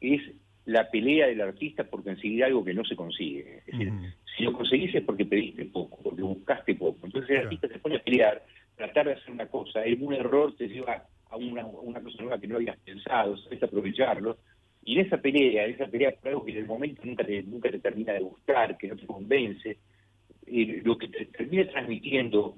es 0.02 0.22
la 0.68 0.90
pelea 0.90 1.28
del 1.28 1.40
artista 1.40 1.86
por 1.86 2.04
conseguir 2.04 2.44
algo 2.44 2.64
que 2.64 2.74
no 2.74 2.84
se 2.84 2.96
consigue. 2.96 3.60
Es 3.60 3.66
decir, 3.68 3.94
si 4.36 4.44
lo 4.44 4.52
conseguís 4.52 4.94
es 4.94 5.02
porque 5.02 5.26
pediste 5.26 5.64
poco, 5.64 5.98
porque 6.04 6.22
buscaste 6.22 6.76
poco. 6.76 7.06
Entonces 7.06 7.30
el 7.32 7.38
artista 7.44 7.70
se 7.70 7.80
pone 7.80 7.96
a 7.96 8.04
pelear, 8.04 8.46
tratar 8.76 9.06
de 9.06 9.14
hacer 9.14 9.32
una 9.32 9.48
cosa, 9.48 9.80
un 9.98 10.14
error 10.14 10.54
te 10.58 10.68
lleva 10.68 11.06
a 11.30 11.38
una, 11.38 11.64
cosa 11.64 12.22
nueva 12.22 12.38
que 12.38 12.48
no 12.48 12.58
habías 12.58 12.78
pensado, 12.80 13.38
sabes 13.38 13.64
aprovecharlo. 13.64 14.40
Y 14.84 15.00
en 15.00 15.06
esa 15.06 15.18
pelea, 15.22 15.66
en 15.66 15.76
esa 15.76 15.88
pelea 15.88 16.12
por 16.12 16.28
algo 16.28 16.44
que 16.44 16.52
en 16.52 16.58
el 16.58 16.66
momento 16.66 17.02
nunca 17.06 17.24
te, 17.24 17.44
nunca 17.44 17.72
te 17.72 17.80
termina 17.80 18.12
de 18.12 18.20
gustar, 18.20 18.78
que 18.78 18.90
no 18.90 18.98
te 18.98 19.06
convence, 19.06 19.78
eh, 20.48 20.82
lo 20.84 20.98
que 20.98 21.08
te 21.08 21.28
termina 21.28 21.66
transmitiendo 21.70 22.58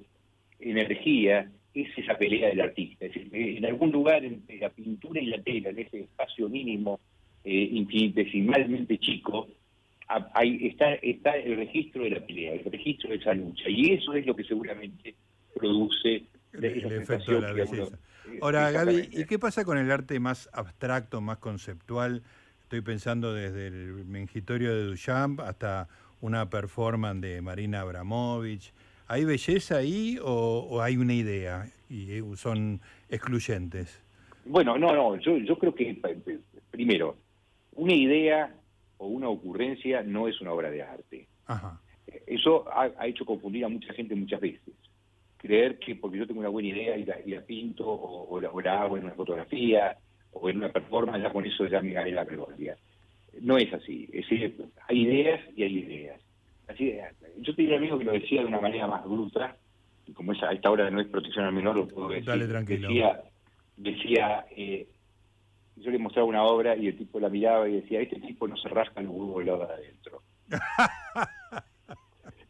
energía 0.60 1.48
es 1.76 1.96
esa 1.96 2.18
pelea 2.18 2.50
del 2.50 2.62
artista. 2.62 3.06
Es 3.06 3.14
decir, 3.14 3.30
en 3.32 3.66
algún 3.68 3.92
lugar 3.92 4.26
entre 4.26 4.58
la 4.58 4.72
pintura 4.72 5.22
y 5.22 5.28
la 5.28 5.44
tela, 5.44 5.70
en 5.70 5.78
ese 5.78 6.00
espacio 6.00 6.50
mínimo, 6.50 7.00
eh, 7.52 7.70
infinitesimalmente 7.72 9.00
chico, 9.00 9.48
ahí 10.36 10.68
está, 10.68 10.94
está 10.94 11.36
el 11.36 11.58
registro 11.58 12.04
de 12.04 12.12
la 12.12 12.20
pelea, 12.20 12.54
el 12.54 12.64
registro 12.64 13.10
de 13.10 13.16
esa 13.16 13.34
lucha. 13.34 13.64
Y 13.68 13.94
eso 13.94 14.14
es 14.14 14.24
lo 14.28 14.36
que 14.36 14.44
seguramente 14.44 15.16
produce 15.56 16.26
el, 16.54 16.64
efecto 16.64 17.32
de 17.34 17.42
la 17.42 17.52
belleza. 17.54 17.98
Eh, 18.28 18.38
Ahora, 18.44 18.70
Gaby, 18.70 19.10
¿y 19.14 19.26
qué 19.26 19.40
pasa 19.40 19.66
con 19.66 19.80
el 19.80 19.90
arte 19.90 20.20
más 20.20 20.48
abstracto, 20.54 21.22
más 21.22 21.40
conceptual? 21.40 22.22
Estoy 22.62 22.82
pensando 22.82 23.34
desde 23.34 23.66
el 23.66 24.06
mengitorio 24.06 24.72
de 24.72 24.84
Duchamp 24.84 25.40
hasta 25.40 25.88
una 26.22 26.52
performance 26.52 27.22
de 27.22 27.42
Marina 27.42 27.82
Abramovich. 27.82 28.74
¿Hay 29.08 29.26
belleza 29.26 29.78
ahí 29.78 30.20
o, 30.22 30.84
hay 30.84 30.98
una 30.98 31.16
idea 31.16 31.66
y 31.90 32.12
eh, 32.12 32.24
son 32.36 32.80
excluyentes? 33.10 34.04
Bueno, 34.46 34.78
no, 34.78 34.94
no, 34.94 35.16
yo, 35.20 35.36
yo 35.38 35.58
creo 35.58 35.74
que 35.74 36.00
primero, 36.70 37.18
una 37.80 37.94
idea 37.94 38.54
o 38.98 39.08
una 39.08 39.30
ocurrencia 39.30 40.04
no 40.04 40.28
es 40.28 40.40
una 40.42 40.52
obra 40.52 40.70
de 40.70 40.84
arte. 40.84 41.28
Eso 42.28 42.66
ha, 42.72 43.08
hecho 43.08 43.26
confundir 43.26 43.64
a 43.64 43.70
mucha 43.70 43.94
gente 43.94 44.16
muchas 44.16 44.42
veces. 44.42 44.74
Creer 45.38 45.80
que 45.80 45.96
porque 45.96 46.18
yo 46.18 46.28
tengo 46.28 46.42
una 46.42 46.50
buena 46.50 46.68
idea 46.68 46.98
y 46.98 47.06
la, 47.06 47.42
pinto 47.42 47.86
o, 47.88 48.42
la, 48.42 48.82
hago 48.82 48.98
en 48.98 49.06
una 49.06 49.14
fotografía 49.14 49.98
o 50.34 50.50
en 50.50 50.58
una 50.58 50.70
performance, 50.70 51.24
ya 51.24 51.32
con 51.32 51.46
eso 51.46 51.66
ya 51.68 51.82
me 51.82 51.94
gané 51.94 52.12
la 52.12 52.26
gloria. 52.26 52.76
No 53.42 53.58
es 53.58 53.72
así. 53.74 54.10
Es 54.12 54.28
decir, 54.28 54.66
hay 54.88 55.02
ideas 55.02 55.40
y 55.56 55.64
hay 55.64 55.78
ideas. 55.80 56.22
Así, 56.68 56.94
yo 57.38 57.56
tenía 57.56 57.78
amigo 57.78 57.98
que 57.98 58.06
lo 58.06 58.12
decía 58.12 58.42
de 58.42 58.48
una 58.48 58.60
manera 58.60 58.88
más 58.88 59.06
bruta, 59.06 59.56
y 60.06 60.12
como 60.12 60.34
esa, 60.34 60.50
a 60.50 60.54
esta 60.54 60.70
hora 60.70 60.90
no 60.92 61.00
es 61.00 61.08
protección 61.08 61.46
al 61.46 61.54
menor, 61.54 61.78
lo 61.78 61.88
puedo 61.88 62.10
decir. 62.10 62.26
Dale, 62.26 62.48
tranquilo. 62.48 62.90
Decía, 62.90 63.24
decía 63.78 64.46
eh, 64.52 64.88
yo 65.80 65.92
le 65.92 66.00
mostraba 66.00 66.28
una 66.28 66.44
obra 66.44 66.76
y 66.76 66.88
el 66.88 66.98
tipo 66.98 67.20
la 67.20 67.30
miraba 67.30 67.68
y 67.68 67.82
decía, 67.82 68.02
este 68.02 68.20
tipo 68.20 68.48
no 68.48 68.58
se 68.58 68.70
rasca 68.70 69.02
los 69.02 69.12
huevos 69.14 69.46
de 69.46 69.52
adentro. 69.52 70.22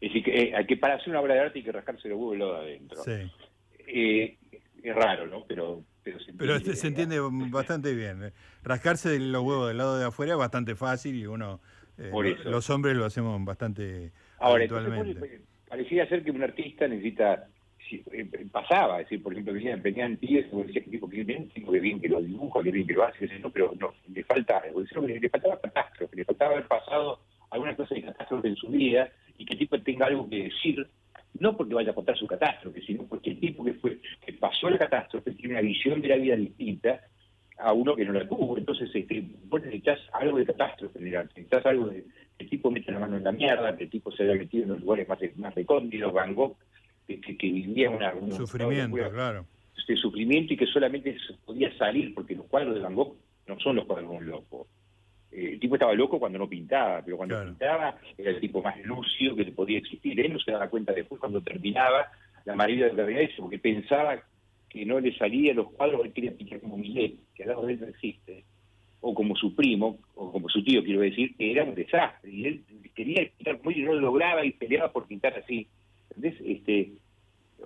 decir, 0.00 0.24
que, 0.24 0.42
eh, 0.42 0.66
que 0.66 0.76
para 0.76 0.94
hacer 0.94 1.10
una 1.10 1.20
obra 1.20 1.34
de 1.34 1.40
arte 1.40 1.58
hay 1.58 1.64
que 1.64 1.72
rascarse 1.72 2.08
los 2.08 2.18
huevos 2.18 2.38
de 2.38 2.44
adentro. 2.44 3.02
Sí. 3.02 3.30
Eh, 3.86 4.38
es 4.82 4.94
raro, 4.94 5.26
¿no? 5.26 5.44
Pero, 5.46 5.84
pero, 6.02 6.18
se 6.18 6.30
entiende, 6.30 6.44
pero 6.44 6.56
este 6.56 6.76
se 6.76 6.86
entiende 6.88 7.20
bastante 7.50 7.94
bien. 7.94 8.24
¿eh? 8.24 8.32
Rascarse 8.62 9.18
los 9.18 9.42
huevos 9.42 9.68
del 9.68 9.78
lado 9.78 9.98
de 9.98 10.06
afuera 10.06 10.32
es 10.32 10.38
bastante 10.38 10.74
fácil 10.74 11.16
y 11.16 11.26
uno, 11.26 11.60
los 12.44 12.70
hombres 12.70 12.96
lo 12.96 13.04
hacemos 13.04 13.44
bastante 13.44 14.12
Ahora, 14.38 14.64
habitualmente. 14.64 15.42
parecía 15.68 16.08
ser 16.08 16.24
que 16.24 16.30
un 16.30 16.42
artista 16.42 16.88
necesita 16.88 17.34
eh, 17.34 17.59
pasaba, 18.50 19.00
es 19.00 19.06
decir, 19.06 19.22
por 19.22 19.32
ejemplo, 19.32 19.52
venían, 19.52 19.82
venían 19.82 20.16
pibes 20.16 20.46
y 20.52 20.56
decía 20.62 20.84
que 20.84 20.90
tipo 20.90 21.08
que 21.08 21.24
bien, 21.24 21.48
tipo 21.48 21.72
que 21.72 21.80
bien 21.80 22.00
que 22.00 22.08
lo 22.08 22.20
dibuja, 22.20 22.62
que 22.62 22.70
bien 22.70 22.86
que 22.86 22.94
lo 22.94 23.04
hace, 23.04 23.26
no, 23.38 23.50
pero 23.50 23.72
no, 23.78 23.92
le 24.12 24.24
falta 24.24 24.62
le, 24.64 25.28
faltaba 25.28 25.60
catástrofe, 25.60 26.16
le 26.16 26.24
faltaba 26.24 26.52
haber 26.52 26.66
pasado 26.66 27.20
alguna 27.50 27.74
cosa 27.76 27.94
de 27.94 28.02
catástrofe 28.02 28.48
en 28.48 28.56
su 28.56 28.68
vida 28.68 29.10
y 29.38 29.44
que 29.44 29.54
el 29.54 29.58
tipo 29.58 29.80
tenga 29.80 30.06
algo 30.06 30.28
que 30.28 30.44
decir, 30.44 30.86
no 31.38 31.56
porque 31.56 31.74
vaya 31.74 31.90
a 31.90 31.94
contar 31.94 32.16
su 32.16 32.26
catástrofe, 32.26 32.80
sino 32.82 33.04
porque 33.04 33.30
el 33.30 33.40
tipo 33.40 33.64
que 33.64 33.74
fue, 33.74 33.98
que 34.24 34.32
pasó 34.34 34.68
la 34.70 34.78
catástrofe 34.78 35.32
tiene 35.32 35.54
una 35.54 35.62
visión 35.62 36.00
de 36.00 36.08
la 36.08 36.16
vida 36.16 36.36
distinta 36.36 37.00
a 37.58 37.72
uno 37.72 37.94
que 37.94 38.04
no 38.04 38.12
la 38.12 38.26
tuvo, 38.26 38.56
entonces 38.56 38.90
este, 38.94 39.22
vos 39.44 39.60
necesitas 39.60 39.98
algo 40.12 40.38
de 40.38 40.46
catástrofe 40.46 40.98
en 40.98 41.10
necesitas 41.10 41.66
algo 41.66 41.88
de 41.88 42.04
que 42.38 42.44
el 42.44 42.50
tipo 42.50 42.70
mete 42.70 42.90
la 42.90 43.00
mano 43.00 43.18
en 43.18 43.24
la 43.24 43.32
mierda, 43.32 43.76
que 43.76 43.84
el 43.84 43.90
tipo 43.90 44.10
se 44.10 44.22
haya 44.22 44.34
metido 44.34 44.64
en 44.64 44.70
los 44.70 44.80
lugares 44.80 45.08
más, 45.08 45.18
más 45.36 45.54
recónditos, 45.54 46.12
Van 46.12 46.34
Gogh 46.34 46.56
que, 47.18 47.50
vivía 47.50 47.90
una, 47.90 48.14
un 48.14 48.32
sufrimiento, 48.32 49.10
claro. 49.10 49.46
Este 49.76 49.96
sufrimiento 49.96 50.54
y 50.54 50.56
que 50.56 50.66
solamente 50.66 51.16
se 51.26 51.34
podía 51.44 51.76
salir, 51.76 52.14
porque 52.14 52.34
los 52.34 52.46
cuadros 52.46 52.74
de 52.74 52.80
Van 52.80 52.94
Gogh 52.94 53.16
no 53.46 53.58
son 53.58 53.76
los 53.76 53.86
cuadros 53.86 54.10
de 54.10 54.16
un 54.16 54.26
loco. 54.26 54.68
Eh, 55.32 55.50
el 55.52 55.60
tipo 55.60 55.74
estaba 55.74 55.94
loco 55.94 56.18
cuando 56.18 56.38
no 56.38 56.48
pintaba, 56.48 57.02
pero 57.04 57.16
cuando 57.16 57.42
pintaba 57.42 57.96
era 58.16 58.30
el 58.30 58.40
tipo 58.40 58.62
más 58.62 58.78
lúcido 58.84 59.34
que 59.36 59.44
podía 59.46 59.78
existir. 59.78 60.20
Él 60.20 60.32
no 60.32 60.38
se 60.38 60.52
daba 60.52 60.68
cuenta 60.68 60.92
después 60.92 61.20
cuando 61.20 61.40
terminaba 61.40 62.10
la 62.44 62.54
maravilla 62.54 62.86
de 62.86 62.92
la 62.92 63.04
realidad 63.04 63.30
eso, 63.30 63.42
porque 63.42 63.58
pensaba 63.58 64.22
que 64.68 64.86
no 64.86 65.00
le 65.00 65.16
salían 65.16 65.56
los 65.56 65.72
cuadros, 65.72 66.04
él 66.04 66.12
quería 66.12 66.32
pintar 66.32 66.60
como 66.60 66.76
Millet, 66.76 67.16
que 67.34 67.42
al 67.42 67.50
lado 67.50 67.66
de 67.66 67.72
él 67.74 67.80
no 67.80 67.88
existe, 67.88 68.44
o 69.00 69.14
como 69.14 69.34
su 69.34 69.54
primo, 69.54 69.98
o 70.14 70.30
como 70.30 70.48
su 70.48 70.62
tío, 70.62 70.82
quiero 70.84 71.00
decir, 71.00 71.36
que 71.36 71.50
era 71.50 71.64
un 71.64 71.74
desastre. 71.74 72.30
Y 72.30 72.46
él 72.46 72.64
quería 72.94 73.28
pintar 73.36 73.58
como 73.58 73.72
y 73.72 73.82
no 73.82 73.94
lo 73.94 74.00
lograba 74.00 74.44
y 74.44 74.52
peleaba 74.52 74.92
por 74.92 75.06
pintar 75.06 75.36
así. 75.38 75.66
Este, 76.22 76.92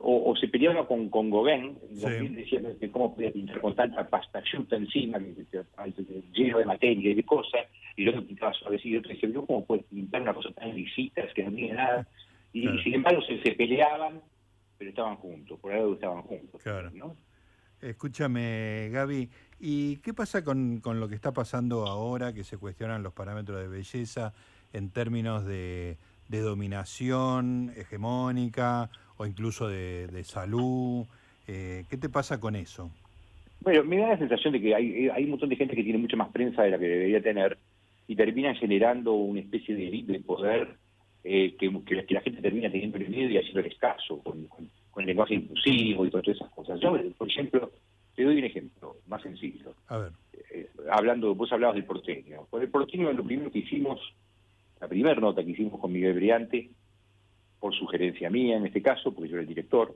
o, 0.01 0.35
se 0.37 0.49
peleaba 0.49 0.87
con, 0.87 1.09
con 1.09 1.31
Gauguin, 1.31 1.79
decía 1.91 2.61
que 2.79 2.91
cómo 2.91 3.15
podía 3.15 3.33
pintar 3.33 3.61
con 3.61 3.75
tanta 3.75 4.09
pasta 4.09 4.43
chuta 4.43 4.77
encima, 4.77 5.19
lleno 6.33 6.59
de 6.59 6.65
materia 6.65 7.11
y 7.11 7.15
de 7.15 7.23
cosas, 7.23 7.67
y 7.97 8.09
otro 8.09 8.27
pintaba 8.27 8.53
suavecito, 8.55 8.89
y 8.89 8.97
otro 8.97 9.13
decía, 9.13 9.31
¿cómo 9.47 9.65
puedes 9.65 9.85
pintar 9.87 10.23
una 10.23 10.35
cosa 10.35 10.51
tan 10.53 10.75
lisita, 10.75 11.23
que 11.35 11.45
no 11.45 11.53
tiene 11.53 11.75
nada? 11.75 12.07
Y, 12.53 12.67
sin 12.83 12.95
embargo 12.95 13.23
se, 13.23 13.43
se, 13.43 13.53
peleaban, 13.53 14.21
pero 14.79 14.91
estaban 14.91 15.17
juntos, 15.17 15.59
por 15.61 15.73
algo 15.73 15.95
estaban 15.95 16.23
juntos. 16.23 16.63
Claro. 16.63 16.91
Escúchame, 17.81 18.89
Gaby, 18.93 19.29
¿y 19.61 19.97
qué 19.99 20.15
pasa 20.15 20.43
con, 20.43 20.81
con 20.81 21.01
lo 21.01 21.09
que 21.09 21.15
está 21.15 21.33
pasando 21.33 21.87
ahora, 21.87 22.33
que 22.33 22.45
se 22.45 22.57
cuestionan 22.57 23.03
los 23.03 23.13
parámetros 23.13 23.61
de 23.61 23.69
belleza 23.69 24.33
en 24.73 24.91
términos 24.91 25.45
de 25.45 25.99
de 26.29 26.41
dominación 26.41 27.73
hegemónica 27.77 28.91
o 29.17 29.27
incluso 29.27 29.69
de, 29.69 30.25
salud. 30.25 31.07
Eh, 31.47 31.85
¿Qué 31.89 31.97
te 31.97 32.09
pasa 32.09 32.41
con 32.41 32.57
eso? 32.57 32.91
Bueno, 33.61 33.85
me 33.85 33.99
da 33.99 34.09
la 34.09 34.19
sensación 34.19 34.53
de 34.53 34.61
que 34.61 34.75
hay, 34.75 35.09
hay 35.09 35.25
un 35.25 35.31
montón 35.31 35.49
de 35.49 35.57
gente 35.57 35.75
que 35.75 35.83
tiene 35.83 35.99
mucha 35.99 36.17
más 36.17 36.31
prensa 36.31 36.63
de 36.63 36.71
la 36.71 36.79
que 36.79 36.87
debería 36.87 37.23
tener 37.23 37.59
y 38.07 38.17
termina 38.17 38.55
generando 38.55 39.15
una 39.15 39.41
especie 39.41 39.75
de, 39.75 40.03
de 40.05 40.21
poder 40.21 40.77
eh, 41.23 41.57
que, 41.59 41.71
que, 41.85 42.15
la 42.15 42.21
gente 42.21 42.43
termina 42.43 42.71
teniendo 42.71 42.99
el 42.99 43.09
miedo 43.09 43.31
y 43.31 43.39
haciéndoles 43.39 43.79
caso 43.79 44.19
con, 44.19 44.47
con, 44.47 44.69
el 45.03 45.07
lenguaje 45.07 45.35
inclusivo 45.35 46.05
y 46.05 46.11
todas 46.11 46.29
esas 46.29 46.51
cosas. 46.51 46.79
Yo, 46.81 46.95
por 47.17 47.29
ejemplo, 47.29 47.71
te 48.15 48.25
doy 48.25 48.39
un 48.39 48.45
ejemplo 48.45 48.97
más 49.07 49.23
sencillo. 49.23 49.75
A 49.89 49.99
ver. 49.99 50.13
Eh, 50.53 50.69
hablando, 50.91 51.35
vos 51.35 51.51
hablabas 51.51 51.77
del 51.77 51.85
porteño. 51.85 52.47
Por 52.51 52.63
el 52.63 52.69
porteño 52.69 53.13
lo 53.13 53.25
primero 53.25 53.51
que 53.51 53.61
hicimos 53.61 53.99
la 54.85 54.89
primera 54.89 55.19
nota 55.19 55.43
que 55.43 55.53
hicimos 55.53 55.81
con 55.81 55.91
Miguel 55.91 56.13
Briante, 56.13 56.69
por 57.59 57.75
sugerencia 57.75 58.29
mía 58.29 58.59
en 58.59 58.67
este 58.67 58.83
caso, 58.83 59.15
porque 59.15 59.31
yo 59.31 59.37
era 59.37 59.43
el 59.43 59.49
director, 59.49 59.95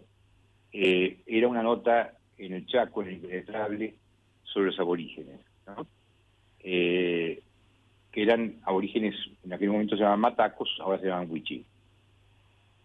eh, 0.73 1.19
era 1.27 1.47
una 1.47 1.63
nota 1.63 2.15
en 2.39 2.55
el 2.55 2.67
Chaco, 2.67 3.03
en 3.03 3.09
el 3.09 3.15
Impenetrable, 3.17 3.95
sobre 4.45 4.69
los 4.69 4.81
aborígenes, 4.81 5.41
eh, 6.61 7.43
que 8.11 8.23
eran 8.23 8.55
aborígenes, 8.63 9.15
en 9.45 9.53
aquel 9.53 9.69
momento 9.69 9.95
se 9.95 10.01
llamaban 10.01 10.21
matacos, 10.21 10.75
ahora 10.81 10.99
se 11.01 11.09
llaman 11.09 11.31
huichí. 11.31 11.67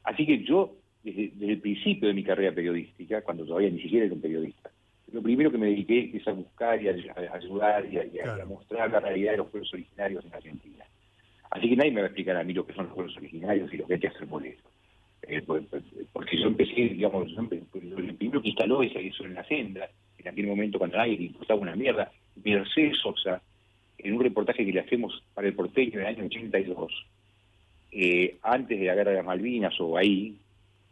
Así 0.04 0.26
que 0.26 0.44
yo, 0.44 0.76
desde, 1.06 1.32
el 1.40 1.62
principio 1.62 2.10
de 2.10 2.14
mi 2.14 2.24
carrera 2.26 2.54
periodística, 2.54 3.22
cuando 3.22 3.46
todavía 3.46 3.70
ni 3.70 3.82
siquiera 3.82 4.08
era 4.08 4.14
un 4.14 4.20
periodista, 4.20 4.72
lo 5.14 5.22
primero 5.22 5.50
que 5.50 5.58
me 5.58 5.68
dediqué 5.68 6.12
es 6.14 6.28
a 6.28 6.34
buscar 6.34 6.84
y 6.84 6.90
a, 6.90 6.92
ayudar 7.32 7.86
y 7.86 8.20
a, 8.20 8.44
mostrar 8.46 8.92
la 8.92 9.00
realidad 9.00 9.32
de 9.32 9.38
los 9.38 9.48
pueblos 9.48 9.74
originarios 9.74 10.26
en 10.26 10.34
Argentina. 10.34 10.84
Así 11.54 11.70
que 11.70 11.76
nadie 11.76 11.92
me 11.92 12.02
va 12.02 12.08
a 12.08 12.10
explicar 12.10 12.36
a 12.36 12.44
mí 12.44 12.52
lo 12.52 12.66
que 12.66 12.74
son 12.74 12.86
los 12.86 12.96
pueblos 12.96 13.16
originarios 13.16 13.72
y 13.72 13.78
lo 13.78 13.86
que 13.86 13.94
hay 13.94 14.00
que 14.00 14.08
hacer 14.08 14.28
por 14.28 14.46
eso. 14.46 14.64
Eh, 15.22 15.44
pues, 15.46 15.64
pues, 15.70 15.84
porque 16.12 16.36
yo 16.36 16.48
empecé, 16.48 16.74
digamos, 16.90 17.32
pues, 17.48 17.62
el 17.84 18.16
primero 18.16 18.42
que 18.42 18.50
instaló 18.50 18.82
eso 18.82 19.24
en 19.24 19.36
la 19.36 19.44
senda, 19.44 19.88
en 20.18 20.28
aquel 20.28 20.48
momento 20.48 20.80
cuando 20.80 20.98
nadie 20.98 21.16
le 21.16 21.26
importaba 21.26 21.62
una 21.62 21.76
mierda, 21.76 22.12
Mercedes 22.44 22.98
Sosa, 22.98 23.40
en 24.00 24.16
un 24.16 24.24
reportaje 24.24 24.66
que 24.66 24.74
le 24.74 24.80
hacemos 24.80 25.24
para 25.36 25.48
el 25.48 25.54
porteño 25.54 25.94
en 25.94 26.00
el 26.00 26.08
año 26.08 26.26
82, 26.26 27.06
eh, 27.92 28.38
antes 28.42 28.80
de 28.80 28.86
la 28.86 28.96
guerra 28.96 29.12
de 29.12 29.18
las 29.18 29.26
Malvinas 29.26 29.80
o 29.80 29.96
ahí, 29.96 30.36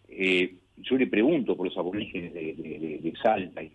eh, 0.10 0.54
yo 0.78 0.96
le 0.96 1.08
pregunto 1.08 1.58
por 1.58 1.66
los 1.66 1.78
aborígenes 1.78 2.36
de, 2.36 3.14
Salta 3.22 3.64
y 3.64 3.72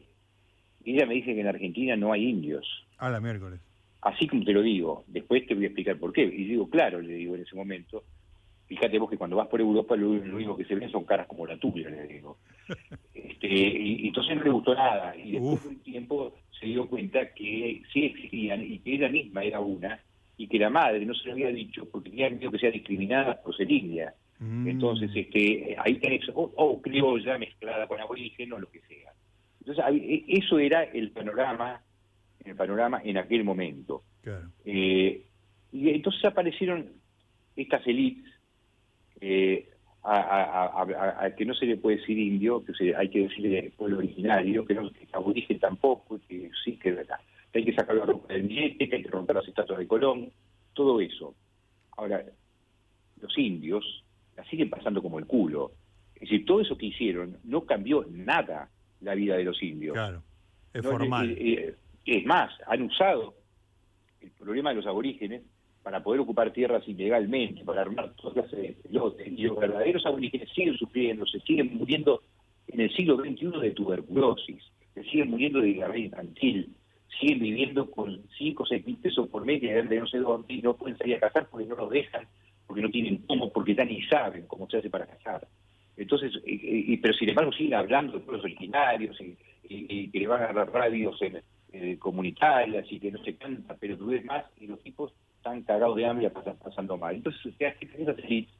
ella 0.84 1.04
me 1.04 1.14
dice 1.14 1.34
que 1.34 1.40
en 1.40 1.48
Argentina 1.48 1.96
no 1.96 2.12
hay 2.12 2.28
indios. 2.28 2.86
A 2.98 3.10
la 3.10 3.20
miércoles 3.20 3.65
así 4.06 4.28
como 4.28 4.44
te 4.44 4.52
lo 4.52 4.62
digo, 4.62 5.04
después 5.08 5.44
te 5.46 5.54
voy 5.54 5.64
a 5.64 5.66
explicar 5.66 5.98
por 5.98 6.12
qué. 6.12 6.22
Y 6.22 6.44
digo, 6.44 6.70
claro, 6.70 7.00
le 7.00 7.14
digo 7.14 7.34
en 7.34 7.42
ese 7.42 7.56
momento, 7.56 8.04
fíjate 8.66 8.98
vos 8.98 9.10
que 9.10 9.18
cuando 9.18 9.36
vas 9.36 9.48
por 9.48 9.60
Europa 9.60 9.96
lo, 9.96 10.10
único 10.10 10.56
que 10.56 10.64
se 10.64 10.76
ven 10.76 10.90
son 10.90 11.04
caras 11.04 11.26
como 11.26 11.46
la 11.46 11.58
tuya, 11.58 11.90
le 11.90 12.06
digo. 12.06 12.38
Este, 13.14 13.48
y, 13.48 14.06
entonces 14.06 14.36
no 14.36 14.44
le 14.44 14.50
gustó 14.50 14.74
nada. 14.74 15.14
Y 15.14 15.32
después 15.32 15.62
de 15.62 15.68
un 15.68 15.78
tiempo 15.80 16.34
se 16.58 16.66
dio 16.66 16.88
cuenta 16.88 17.34
que 17.34 17.82
sí 17.92 18.04
existían 18.04 18.62
y 18.62 18.78
que 18.78 18.94
ella 18.94 19.08
misma 19.10 19.42
era 19.42 19.60
una 19.60 20.00
y 20.38 20.46
que 20.48 20.58
la 20.58 20.70
madre 20.70 21.04
no 21.04 21.12
se 21.12 21.26
lo 21.26 21.32
había 21.32 21.48
dicho 21.48 21.86
porque 21.90 22.10
tenía 22.10 22.30
miedo 22.30 22.50
que 22.50 22.58
sea 22.58 22.70
discriminada 22.70 23.42
por 23.42 23.54
ser 23.54 23.70
india. 23.70 24.14
Mm. 24.38 24.68
Entonces, 24.68 25.10
este, 25.14 25.76
ahí 25.78 25.96
tenés, 25.96 26.22
o, 26.34 26.80
criolla 26.80 27.36
mezclada 27.36 27.86
con 27.86 28.00
aborigen 28.00 28.52
o 28.54 28.58
lo 28.58 28.70
que 28.70 28.80
sea. 28.80 29.12
Entonces, 29.60 29.84
e, 29.90 30.24
eso 30.28 30.58
era 30.58 30.84
el 30.84 31.10
panorama, 31.10 31.82
el 32.50 32.56
panorama 32.56 33.00
en 33.04 33.18
aquel 33.18 33.44
momento. 33.44 34.02
Eh, 34.64 35.22
y 35.72 35.88
entonces 35.90 36.24
aparecieron 36.24 36.92
estas 37.54 37.86
élites 37.86 38.32
eh, 39.20 39.68
a, 40.02 41.30
que 41.36 41.44
no 41.44 41.54
se 41.54 41.66
le 41.66 41.76
puede 41.76 41.96
decir 41.98 42.18
indio, 42.18 42.64
que 42.64 42.94
hay 42.94 43.08
que 43.08 43.20
decirle 43.20 43.72
pueblo 43.76 43.98
originario, 43.98 44.64
que 44.64 44.74
no 44.74 44.90
que 44.90 45.06
aborigen 45.12 45.58
tampoco, 45.58 46.20
que 46.28 46.50
sí 46.64 46.76
que, 46.76 46.94
que 46.94 47.58
hay 47.58 47.64
que 47.64 47.74
sacar 47.74 47.96
la 47.96 48.04
ropa 48.04 48.32
del 48.32 48.42
billete, 48.42 48.88
que 48.88 48.96
hay 48.96 49.02
que 49.02 49.10
romper 49.10 49.36
las 49.36 49.48
estatuas 49.48 49.78
de 49.78 49.86
Colón, 49.86 50.30
todo 50.74 51.00
eso. 51.00 51.34
Ahora, 51.96 52.24
los 53.20 53.38
indios 53.38 54.04
la 54.36 54.44
siguen 54.44 54.70
pasando 54.70 55.02
como 55.02 55.18
el 55.18 55.26
culo. 55.26 55.72
Es 56.14 56.22
decir, 56.22 56.44
todo 56.44 56.60
eso 56.60 56.76
que 56.78 56.86
hicieron 56.86 57.38
no 57.44 57.62
cambió 57.62 58.06
nada 58.08 58.70
la 59.00 59.14
vida 59.14 59.36
de 59.36 59.44
los 59.44 59.62
indios. 59.62 59.94
Claro, 59.94 60.22
es 60.72 60.82
formal. 60.82 61.30
Eh, 61.30 61.36
eh, 61.40 61.74
es 62.06 62.24
más, 62.24 62.52
han 62.66 62.82
usado 62.82 63.34
el 64.20 64.30
problema 64.32 64.70
de 64.70 64.76
los 64.76 64.86
aborígenes 64.86 65.42
para 65.82 66.02
poder 66.02 66.20
ocupar 66.20 66.52
tierras 66.52 66.86
ilegalmente, 66.88 67.64
para 67.64 67.82
armar 67.82 68.14
todas 68.16 68.34
clases 68.34 68.58
de 68.58 68.76
pelotes. 68.82 69.26
Y 69.26 69.42
los 69.42 69.58
verdaderos 69.58 70.04
aborígenes 70.04 70.48
siguen 70.50 70.76
sufriendo, 70.76 71.26
se 71.26 71.40
siguen 71.40 71.76
muriendo 71.76 72.22
en 72.68 72.80
el 72.80 72.94
siglo 72.94 73.16
XXI 73.16 73.60
de 73.60 73.70
tuberculosis, 73.70 74.62
se 74.94 75.04
siguen 75.04 75.30
muriendo 75.30 75.60
de 75.60 75.68
diarrea 75.68 76.04
infantil, 76.04 76.74
siguen 77.20 77.38
viviendo 77.38 77.90
con 77.90 78.20
5 78.36 78.62
o 78.62 78.66
6 78.66 78.86
mil 78.86 78.96
pesos 78.96 79.28
por 79.28 79.44
mes 79.44 79.60
de 79.60 80.00
no 80.00 80.06
sé 80.06 80.18
dónde 80.18 80.54
y 80.54 80.62
no 80.62 80.76
pueden 80.76 80.98
salir 80.98 81.16
a 81.16 81.20
cazar 81.20 81.48
porque 81.48 81.66
no 81.66 81.76
los 81.76 81.90
dejan 81.90 82.26
porque 82.66 82.82
no 82.82 82.90
tienen 82.90 83.18
cómo, 83.26 83.52
porque 83.52 83.74
ya 83.74 83.84
ni 83.84 84.02
saben 84.02 84.46
cómo 84.46 84.68
se 84.68 84.78
hace 84.78 84.90
para 84.90 85.06
casar. 85.06 85.46
Entonces, 85.96 86.32
y, 86.44 86.96
pero 86.98 87.14
sin 87.14 87.30
embargo 87.30 87.52
siguen 87.52 87.74
hablando 87.74 88.14
de 88.14 88.20
pueblos 88.20 88.44
originarios 88.44 89.16
y, 89.20 90.08
que 90.10 90.18
le 90.20 90.26
van 90.26 90.42
a 90.42 90.52
dar 90.52 90.70
radios 90.70 91.20
en, 91.22 91.40
eh, 91.72 91.98
comunitarias 91.98 92.90
y 92.90 93.00
que 93.00 93.10
no 93.10 93.22
se 93.22 93.36
canta, 93.36 93.76
pero 93.78 93.96
tú 93.96 94.06
ves 94.06 94.24
más 94.24 94.44
y 94.56 94.66
los 94.66 94.80
tipos 94.82 95.12
están 95.36 95.62
cagados 95.62 95.96
de 95.96 96.06
hambre 96.06 96.26
y 96.26 96.30
pasan 96.30 96.56
pasando 96.56 96.96
mal. 96.96 97.14
Entonces, 97.14 97.54
esas 97.58 98.18
élites 98.18 98.54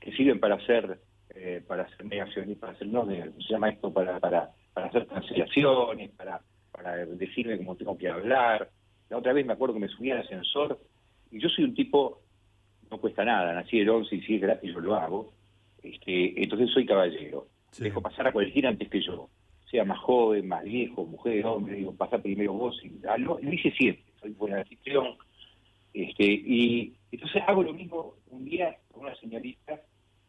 que 0.00 0.12
sirven 0.12 0.40
para 0.40 0.56
hacer 0.56 0.98
eh, 1.38 1.62
para 1.66 1.82
hacer 1.82 2.06
negaciones, 2.06 2.56
para 2.56 2.72
hacer, 2.72 2.86
no, 2.88 3.04
se 3.04 3.32
llama 3.50 3.68
esto 3.68 3.92
para, 3.92 4.18
para, 4.20 4.50
para 4.72 4.86
hacer 4.86 5.06
cancelaciones, 5.06 6.10
para, 6.12 6.40
para 6.72 6.96
decirme 7.04 7.58
cómo 7.58 7.76
tengo 7.76 7.98
que 7.98 8.08
hablar. 8.08 8.70
La 9.10 9.18
otra 9.18 9.34
vez 9.34 9.44
me 9.44 9.52
acuerdo 9.52 9.74
que 9.74 9.80
me 9.80 9.88
subí 9.88 10.10
al 10.10 10.20
ascensor 10.20 10.80
y 11.30 11.38
yo 11.38 11.50
soy 11.50 11.64
un 11.64 11.74
tipo 11.74 12.22
no 12.90 12.98
cuesta 12.98 13.24
nada, 13.24 13.52
nací 13.52 13.80
el 13.80 13.90
11 13.90 14.14
y 14.14 14.22
si 14.22 14.36
es 14.36 14.40
gratis 14.40 14.72
yo 14.72 14.80
lo 14.80 14.94
hago, 14.94 15.32
este, 15.82 16.42
entonces 16.42 16.70
soy 16.70 16.86
caballero. 16.86 17.48
Dejo 17.78 18.00
pasar 18.00 18.28
a 18.28 18.32
cualquiera 18.32 18.70
antes 18.70 18.88
que 18.88 19.02
yo, 19.02 19.28
sea 19.70 19.84
más 19.84 19.98
joven, 19.98 20.48
más 20.48 20.64
viejo, 20.64 21.04
mujer, 21.04 21.44
hombre, 21.46 21.76
digo, 21.76 21.94
pasa 21.94 22.18
primero 22.18 22.52
vos, 22.52 22.80
y, 22.84 22.92
ah, 23.08 23.18
lo, 23.18 23.38
hice 23.40 23.70
siempre, 23.72 24.04
soy 24.20 24.30
buen 24.32 24.54
anfitrión, 24.54 25.16
este, 25.92 26.24
y 26.24 26.94
entonces 27.10 27.42
hago 27.46 27.62
lo 27.62 27.72
mismo 27.72 28.14
un 28.30 28.44
día 28.44 28.76
con 28.92 29.04
una 29.04 29.14
señorita 29.16 29.80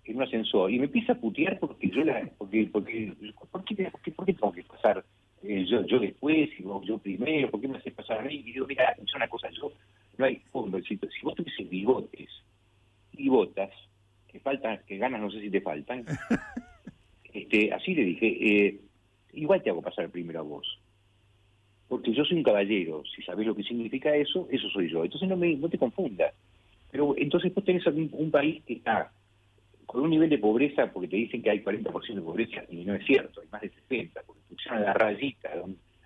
en 0.06 0.16
un 0.16 0.24
ascensor, 0.24 0.72
y 0.72 0.80
me 0.80 0.86
empieza 0.86 1.14
a 1.14 1.20
putear 1.20 1.60
porque 1.60 1.90
yo 1.90 2.04
la, 2.04 2.30
porque, 2.38 2.70
porque, 2.72 3.14
¿por 3.52 3.64
qué, 3.66 3.92
por 4.12 4.26
qué, 4.26 4.34
tengo 4.34 4.52
que 4.52 4.64
pasar 4.64 5.04
eh, 5.44 5.66
yo, 5.70 5.86
yo 5.86 6.00
después, 6.00 6.50
y 6.58 6.64
vos, 6.64 6.86
yo 6.86 6.98
primero, 6.98 7.52
¿por 7.52 7.62
qué 7.62 7.68
me 7.68 7.78
haces 7.78 7.94
pasar 7.94 8.20
a 8.20 8.24
mí? 8.24 8.36
Y 8.36 8.54
digo, 8.54 8.66
mira, 8.66 8.96
es 8.98 9.14
una 9.14 9.28
cosa, 9.28 9.50
yo, 9.52 9.72
no 10.18 10.26
hay 10.26 10.38
fondo, 10.52 10.80
si, 10.82 10.98
si 10.98 11.22
vos 11.22 11.36
tuvieses 11.36 11.70
bigotes, 11.70 12.30
y 13.18 13.30
botas, 13.30 13.72
que 14.28 14.40
faltan, 14.40 14.80
que 14.88 14.98
ganas 14.98 15.22
no 15.22 15.32
sé 15.32 15.42
si 15.42 15.50
te 15.50 15.62
faltan, 15.62 16.06
este, 17.34 17.74
así 17.74 17.94
le 17.94 18.04
dije, 18.04 18.28
eh, 18.28 18.80
igual 19.38 19.62
te 19.62 19.70
hago 19.70 19.82
pasar 19.82 20.10
primero 20.10 20.40
a 20.40 20.44
vos. 20.44 20.80
Porque 21.88 22.14
yo 22.14 22.26
soy 22.26 22.38
un 22.38 22.44
caballero, 22.44 23.04
si 23.16 23.22
sabés 23.22 23.48
lo 23.48 23.56
que 23.56 23.64
significa 23.64 24.14
eso, 24.16 24.48
eso 24.52 24.70
soy 24.70 24.90
yo. 24.90 25.04
Entonces 25.04 25.30
no, 25.30 25.38
me, 25.38 25.56
no 25.56 25.70
te 25.70 25.78
confundas. 25.78 26.34
Pero 26.92 27.16
entonces 27.18 27.54
vos 27.54 27.64
tenés 27.64 27.86
un, 27.86 28.32
país 28.32 28.64
que 28.66 28.74
está 28.74 29.12
con 29.86 30.02
un 30.02 30.10
nivel 30.10 30.30
de 30.30 30.38
pobreza, 30.38 30.92
porque 30.92 31.08
te 31.08 31.16
dicen 31.16 31.42
que 31.42 31.50
hay 31.50 31.64
40% 31.64 32.16
de 32.16 32.22
pobreza, 32.22 32.64
y 32.70 32.84
no 32.84 32.94
es 32.96 33.06
cierto, 33.06 33.42
hay 33.42 33.48
más 33.50 33.62
de 33.62 33.70
60, 33.70 34.22
porque 34.26 34.42
funciona 34.50 34.80
la 34.80 34.94
rayita, 34.94 35.50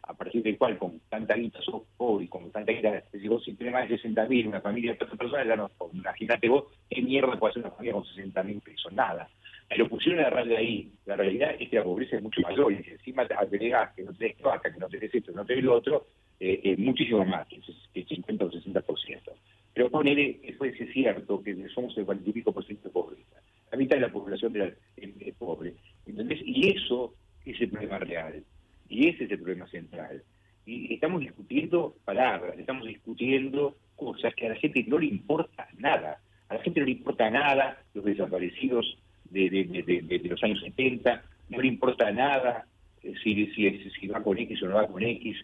a 0.03 0.13
partir 0.13 0.43
del 0.43 0.57
cual 0.57 0.77
con 0.77 0.99
tanta 1.09 1.35
guita 1.35 1.61
sos 1.61 1.83
pobre 1.97 2.27
con 2.27 2.51
tanta 2.51 2.71
guita, 2.71 3.03
si 3.11 3.27
vos 3.27 3.43
si 3.43 3.53
tenés 3.53 3.73
más 3.73 3.87
de 3.89 3.95
60 3.95 4.27
mil, 4.27 4.47
una 4.47 4.61
familia 4.61 4.91
de 4.91 4.97
30 4.97 5.17
personas, 5.17 5.47
ya 5.47 5.55
no, 5.55 5.71
imagínate 5.93 6.49
vos 6.49 6.65
qué 6.89 7.01
mierda 7.01 7.39
puede 7.39 7.51
hacer 7.51 7.63
una 7.63 7.71
familia 7.71 7.93
con 7.93 8.05
60 8.05 8.43
mil 8.43 8.61
pesos, 8.61 8.91
nada. 8.93 9.29
Pero 9.71 9.87
pusieron 9.87 10.21
la 10.21 10.29
raya 10.29 10.57
ahí, 10.57 10.91
la 11.05 11.15
realidad 11.15 11.55
es 11.57 11.69
que 11.69 11.77
la 11.77 11.85
pobreza 11.85 12.17
es 12.17 12.21
mucho 12.21 12.41
mayor, 12.41 12.73
y 12.73 12.89
encima 12.89 13.25
te 13.25 13.35
agregás 13.35 13.95
que 13.95 14.03
no 14.03 14.13
tenés 14.13 14.37
vaca, 14.41 14.69
que 14.69 14.77
no 14.77 14.89
tenés 14.89 15.15
esto, 15.15 15.31
que 15.31 15.37
no 15.37 15.45
tenés 15.45 15.63
lo 15.63 15.75
otro, 15.75 16.07
eh, 16.41 16.59
es 16.61 16.77
muchísimo 16.77 17.23
más, 17.23 17.47
que 17.47 17.61
el 18.01 18.05
50 18.05 18.45
o 18.45 18.51
60%. 18.51 19.31
Pero 19.73 19.89
ponele, 19.89 20.41
eso 20.43 20.65
es 20.65 20.75
cierto, 20.91 21.41
que 21.41 21.55
somos 21.69 21.97
el 21.97 22.03
40 22.03 22.29
y 22.29 22.33
pico 22.33 22.51
por 22.51 22.65
ciento 22.65 22.89
de 22.89 22.93
pobreza. 22.93 23.41
La 23.71 23.77
mitad 23.77 23.95
de 23.95 24.01
la 24.01 24.11
población 24.11 24.53
es 24.97 25.35
pobre. 25.35 25.73
¿Entendés? 26.05 26.41
Y 26.43 26.75
eso 26.75 27.13
es 27.45 27.61
el 27.61 27.69
problema 27.69 27.99
real. 27.99 28.43
Y 28.89 29.07
ese 29.07 29.23
es 29.23 29.31
el 29.31 29.39
problema 29.39 29.67
central. 29.67 30.21
Y 30.65 30.93
estamos 30.93 31.21
discutiendo 31.21 31.95
palabras, 32.03 32.59
estamos 32.59 32.85
discutiendo 32.85 33.77
cosas 33.95 34.35
que 34.35 34.47
a 34.47 34.49
la 34.49 34.55
gente 34.55 34.83
no 34.85 34.99
le 34.99 35.05
importa 35.05 35.69
nada. 35.77 36.19
A 36.49 36.55
la 36.55 36.61
gente 36.61 36.81
no 36.81 36.87
le 36.87 36.91
importa 36.91 37.29
nada 37.29 37.81
los 37.93 38.03
desaparecidos 38.03 38.97
de, 39.31 40.21
los 40.23 40.43
años 40.43 40.59
70, 40.61 41.23
no 41.49 41.61
le 41.61 41.67
importa 41.67 42.11
nada 42.11 42.65
eh, 43.03 43.13
si, 43.23 43.47
si, 43.47 43.89
si 43.89 44.07
va 44.07 44.21
con 44.21 44.37
X 44.37 44.61
o 44.63 44.67
no 44.67 44.75
va 44.75 44.87
con 44.87 45.03
X. 45.03 45.37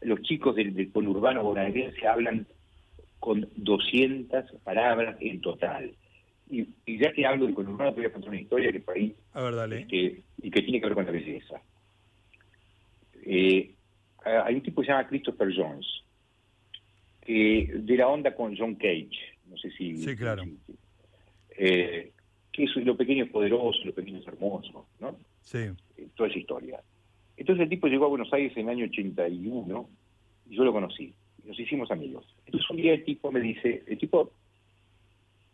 Los 0.00 0.22
chicos 0.22 0.56
del, 0.56 0.90
conurbano 0.92 1.42
bonaerense 1.42 2.06
hablan 2.06 2.46
con 3.18 3.48
200 3.56 4.52
palabras 4.62 5.16
en 5.20 5.40
total. 5.40 5.92
Y, 6.48 6.68
ya 6.86 7.12
que 7.12 7.26
hablo 7.26 7.46
del 7.46 7.54
conurbano, 7.54 7.92
te 7.92 8.00
voy 8.00 8.06
a 8.06 8.12
contar 8.12 8.30
una 8.30 8.40
historia 8.40 8.72
que 8.72 8.80
por 8.80 8.96
ahí... 8.96 9.14
A 9.32 9.42
ver, 9.42 9.54
dale. 9.54 9.80
Este, 9.80 10.22
y 10.42 10.50
que 10.50 10.62
tiene 10.62 10.80
que 10.80 10.86
ver 10.86 10.94
con 10.94 11.06
la 11.06 11.12
belleza. 11.12 11.60
Eh, 13.24 13.74
hay 14.24 14.54
un 14.54 14.62
tipo 14.62 14.80
que 14.80 14.86
se 14.86 14.92
llama 14.92 15.08
Christopher 15.08 15.52
Jones, 15.54 15.86
que 17.22 17.72
de 17.74 17.96
la 17.96 18.08
onda 18.08 18.34
con 18.34 18.56
John 18.56 18.76
Cage, 18.76 19.38
no 19.48 19.56
sé 19.56 19.70
si... 19.72 19.96
Sí, 19.96 20.14
claro. 20.16 20.44
Eh, 21.58 22.12
que 22.56 22.66
lo 22.80 22.96
pequeño 22.96 23.24
es 23.24 23.30
poderoso, 23.30 23.78
lo 23.84 23.92
pequeño 23.92 24.18
es 24.18 24.26
hermoso, 24.26 24.86
¿no? 25.00 25.16
Sí. 25.42 25.58
Eh, 25.96 26.08
toda 26.14 26.28
esa 26.28 26.38
historia. 26.38 26.80
Entonces 27.36 27.64
el 27.64 27.68
tipo 27.68 27.86
llegó 27.86 28.06
a 28.06 28.08
Buenos 28.08 28.32
Aires 28.32 28.52
en 28.56 28.64
el 28.64 28.70
año 28.70 28.86
81 28.86 29.88
y 30.50 30.56
yo 30.56 30.64
lo 30.64 30.72
conocí. 30.72 31.12
Nos 31.44 31.58
hicimos 31.60 31.90
amigos. 31.90 32.24
Entonces 32.46 32.68
un 32.70 32.76
día 32.78 32.94
el 32.94 33.04
tipo 33.04 33.30
me 33.30 33.40
dice, 33.40 33.82
el 33.86 33.98
tipo, 33.98 34.32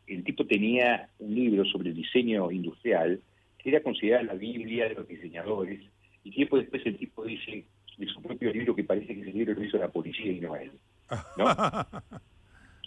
el 0.06 0.24
tipo 0.24 0.46
tenía 0.46 1.08
un 1.18 1.34
libro 1.34 1.64
sobre 1.64 1.90
el 1.90 1.96
diseño 1.96 2.50
industrial 2.50 3.20
que 3.58 3.70
era 3.70 3.82
considerada 3.82 4.24
la 4.24 4.34
Biblia 4.34 4.88
de 4.88 4.94
los 4.94 5.06
diseñadores 5.06 5.80
y 6.24 6.30
tiempo 6.30 6.56
después 6.56 6.84
el 6.86 6.96
tipo 6.96 7.24
dice 7.24 7.64
de 7.98 8.06
su 8.06 8.22
propio 8.22 8.52
libro 8.52 8.74
que 8.74 8.84
parece 8.84 9.14
que 9.14 9.20
ese 9.20 9.32
libro 9.32 9.54
lo 9.54 9.64
hizo 9.64 9.78
la 9.78 9.88
policía 9.88 10.32
y 10.32 10.40
no 10.40 10.56
él. 10.56 10.72
¿no? 11.36 11.46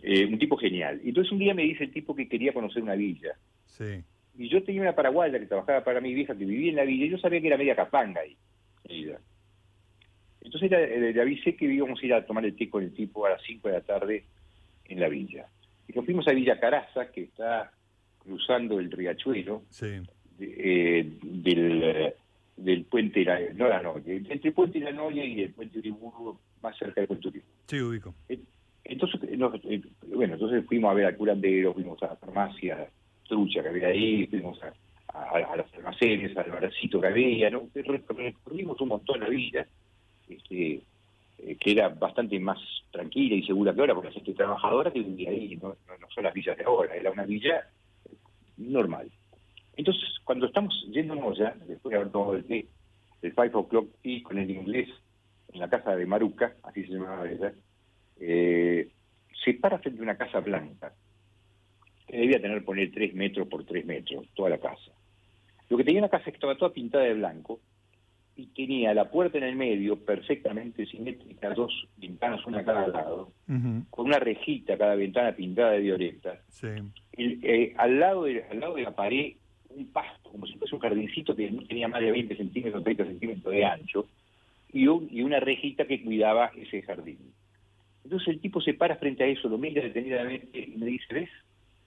Eh, 0.08 0.24
un 0.24 0.38
tipo 0.38 0.56
genial. 0.56 1.02
Entonces 1.04 1.32
un 1.32 1.40
día 1.40 1.56
me 1.56 1.64
dice 1.64 1.86
el 1.86 1.92
tipo 1.92 2.16
que 2.16 2.30
quería 2.30 2.54
conocer 2.54 2.84
una 2.84 2.94
villa. 2.94 3.36
Sí. 3.66 4.04
Y 4.38 4.50
yo 4.50 4.64
tenía 4.64 4.82
una 4.82 4.96
paraguaya 4.96 5.40
que 5.40 5.46
trabajaba 5.46 5.84
para 5.84 6.02
mi 6.02 6.14
vieja 6.14 6.36
que 6.36 6.46
vivía 6.46 6.70
en 6.70 6.76
la 6.76 6.84
villa 6.84 7.06
y 7.06 7.10
yo 7.10 7.18
sabía 7.18 7.42
que 7.42 7.48
era 7.48 7.58
media 7.58 7.76
capanga 7.76 8.22
ahí. 8.22 8.38
Entonces 10.42 10.70
le, 10.70 11.14
le, 11.14 11.22
avisé 11.22 11.56
que 11.56 11.66
íbamos 11.66 12.02
a 12.02 12.06
ir 12.06 12.14
a 12.14 12.26
tomar 12.26 12.46
el 12.46 12.56
té 12.56 12.70
con 12.70 12.84
el 12.84 12.94
tipo 12.94 13.26
a 13.26 13.32
las 13.32 13.42
5 13.44 13.68
de 13.68 13.74
la 13.74 13.82
tarde 13.82 14.26
en 14.86 15.00
la 15.00 15.10
villa. 15.10 15.48
Y 15.88 15.94
nos 15.94 16.06
fuimos 16.06 16.28
a 16.28 16.32
Villa 16.32 16.60
Caraza, 16.60 17.12
que 17.12 17.24
está 17.24 17.72
cruzando 18.20 18.80
el 18.80 18.92
riachuelo 18.92 19.64
sí. 19.70 20.02
eh, 20.40 21.08
del 21.22 22.14
del 22.58 22.86
puente, 22.86 23.24
la, 23.26 23.40
no 23.54 23.68
la 23.68 23.82
noche, 23.82 24.16
entre 24.16 24.50
el 24.50 24.54
puente 24.54 24.80
de 24.80 24.86
la 24.86 24.92
Noria 24.92 25.26
y 25.26 25.42
el 25.42 25.52
puente 25.52 25.80
Uriburu, 25.80 26.40
más 26.62 26.78
cerca 26.78 27.02
del 27.02 27.08
puente 27.08 27.28
Uriburu. 27.28 27.52
Sí, 27.68 27.82
ubico. 27.82 28.16
Eh, 28.30 28.40
entonces, 28.86 29.20
eh, 29.24 29.82
bueno, 30.08 30.34
entonces 30.36 30.66
fuimos 30.66 30.92
a 30.92 30.94
ver 30.94 31.06
al 31.06 31.18
curandero, 31.18 31.74
fuimos 31.74 32.02
a 32.04 32.08
la 32.08 32.16
farmacia 32.16 32.88
trucha 33.28 33.62
que 33.62 33.70
había 33.70 33.88
ahí, 33.88 34.28
fuimos 34.28 34.60
a, 34.64 34.74
a, 35.16 35.56
los 35.56 35.74
almacenes, 35.74 36.36
al 36.38 36.52
baracito 36.52 37.00
que 37.00 37.08
había, 37.08 37.50
¿no? 37.50 37.70
recorrimos 37.74 38.80
un 38.82 38.90
montón 38.90 39.20
la 39.20 39.30
vida, 39.30 39.66
este, 40.28 40.82
eh, 41.38 41.56
que 41.60 41.72
era 41.72 41.90
bastante 41.90 42.40
más 42.40 42.60
tranquila 42.92 43.36
y 43.36 43.44
segura 43.44 43.74
que 43.74 43.82
ahora, 43.82 43.94
porque 43.94 44.10
la 44.10 44.16
gente 44.16 44.34
trabajadora 44.34 44.92
que 44.92 45.02
vivía 45.02 45.30
ahí, 45.30 45.58
no, 45.58 45.76
son 46.14 46.24
las 46.24 46.34
villas 46.34 46.58
de 46.58 46.64
ahora, 46.64 46.96
era 46.96 47.12
una 47.12 47.26
villa 47.26 47.68
normal. 48.58 49.10
Entonces, 49.76 50.04
cuando 50.24 50.46
estamos 50.46 50.74
yéndonos 50.90 51.38
ya, 51.38 51.54
después 51.68 51.92
de 51.92 51.98
haber 51.98 52.12
tomado 52.12 52.36
el 52.36 52.46
té, 52.46 52.68
el 53.22 53.34
Five 53.34 53.52
O'Clock 53.54 53.90
Tea 54.02 54.24
con 54.24 54.38
el 54.38 54.50
inglés 54.50 54.90
en 55.52 55.60
la 55.60 55.70
casa 55.70 55.96
de 55.96 56.06
Maruca, 56.06 56.56
así 56.64 56.84
se 56.86 56.94
llamaba 56.94 57.30
ella, 57.30 57.54
eh, 58.20 58.90
se 59.44 59.54
para 59.56 59.80
frente 59.80 60.00
a 60.00 60.04
una 60.04 60.18
casa 60.18 60.40
blanca, 60.40 60.94
que 62.08 62.18
debía 62.18 62.42
tener, 62.42 62.64
poner 62.64 62.92
3 62.92 63.14
metros 63.14 63.48
por 63.48 63.66
3 63.66 63.86
metros, 63.86 64.26
toda 64.34 64.50
la 64.50 64.58
casa. 64.58 64.92
Lo 65.70 65.78
que 65.78 65.84
tenía 65.84 66.02
la 66.02 66.10
casa 66.10 66.30
estaba 66.30 66.56
toda 66.56 66.74
pintada 66.74 67.04
de 67.04 67.14
blanco 67.16 67.60
y 68.36 68.48
tenía 68.48 68.94
la 68.94 69.10
puerta 69.10 69.38
en 69.38 69.46
el 69.46 69.56
medio 69.56 69.98
perfectamente 69.98 70.86
simétrica, 70.86 71.54
dos 71.54 71.88
ventanas 71.98 72.46
una 72.46 72.60
a 72.60 72.66
cada 72.66 72.88
lado, 72.88 73.32
con 73.90 74.06
una 74.06 74.20
rejita 74.20 74.78
cada 74.78 74.96
ventana 74.96 75.32
pintada 75.32 75.72
de 75.72 75.80
violeta. 75.80 76.42
Eh, 77.18 77.74
al, 77.78 78.00
lado 78.00 78.26
de, 78.26 78.44
al 78.44 78.60
lado 78.60 78.76
de 78.76 78.84
la 78.84 78.96
pared 78.96 79.34
un 79.70 79.88
pasto, 79.88 80.30
como 80.32 80.46
si 80.46 80.58
fuese 80.58 80.76
un 80.76 80.82
jardincito 80.82 81.36
que 81.36 81.52
no 81.52 81.66
tenía 81.66 81.88
más 81.88 82.02
de 82.02 82.12
20 82.12 82.36
centímetros, 82.36 82.84
30 82.84 83.06
centímetros 83.06 83.54
de 83.54 83.66
ancho, 83.66 84.08
y, 84.72 84.84
y 84.84 85.22
una 85.22 85.40
rejita 85.40 85.86
que 85.86 86.04
cuidaba 86.04 86.52
ese 86.56 86.82
jardín. 86.82 87.20
Entonces 88.04 88.28
el 88.28 88.40
tipo 88.40 88.62
se 88.62 88.74
para 88.74 88.98
frente 88.98 89.24
a 89.24 89.28
eso, 89.28 89.50
lo 89.50 89.58
mira 89.58 89.82
detenidamente 89.82 90.60
y 90.60 90.78
me 90.78 90.86
dice, 90.86 91.14
¿ves? 91.14 91.30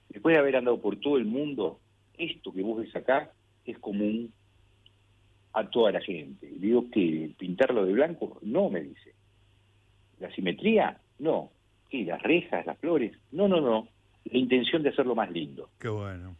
Después 0.09 0.35
de 0.35 0.41
haber 0.41 0.57
andado 0.57 0.81
por 0.81 0.97
todo 0.97 1.19
el 1.19 1.25
mundo, 1.25 1.81
esto 2.17 2.53
que 2.53 2.63
vos 2.63 2.81
ves 2.81 2.95
acá 2.97 3.31
es 3.65 3.79
común 3.79 4.33
a 5.53 5.69
toda 5.69 5.93
la 5.93 6.01
gente. 6.01 6.51
digo 6.59 6.91
que 6.91 7.31
pintarlo 7.39 7.85
de 7.85 7.93
blanco, 7.93 8.39
no, 8.43 8.71
me 8.71 8.83
dice. 8.83 9.15
La 10.21 10.31
simetría, 10.35 10.99
no. 11.19 11.51
¿Qué? 11.89 12.05
Las 12.05 12.23
rejas, 12.23 12.67
las 12.67 12.79
flores, 12.79 13.17
no, 13.33 13.49
no, 13.49 13.61
no. 13.61 13.89
La 14.25 14.39
intención 14.39 14.83
de 14.83 14.91
hacerlo 14.91 15.15
más 15.15 15.31
lindo. 15.31 15.71
Qué 15.79 15.89
bueno. 15.89 16.37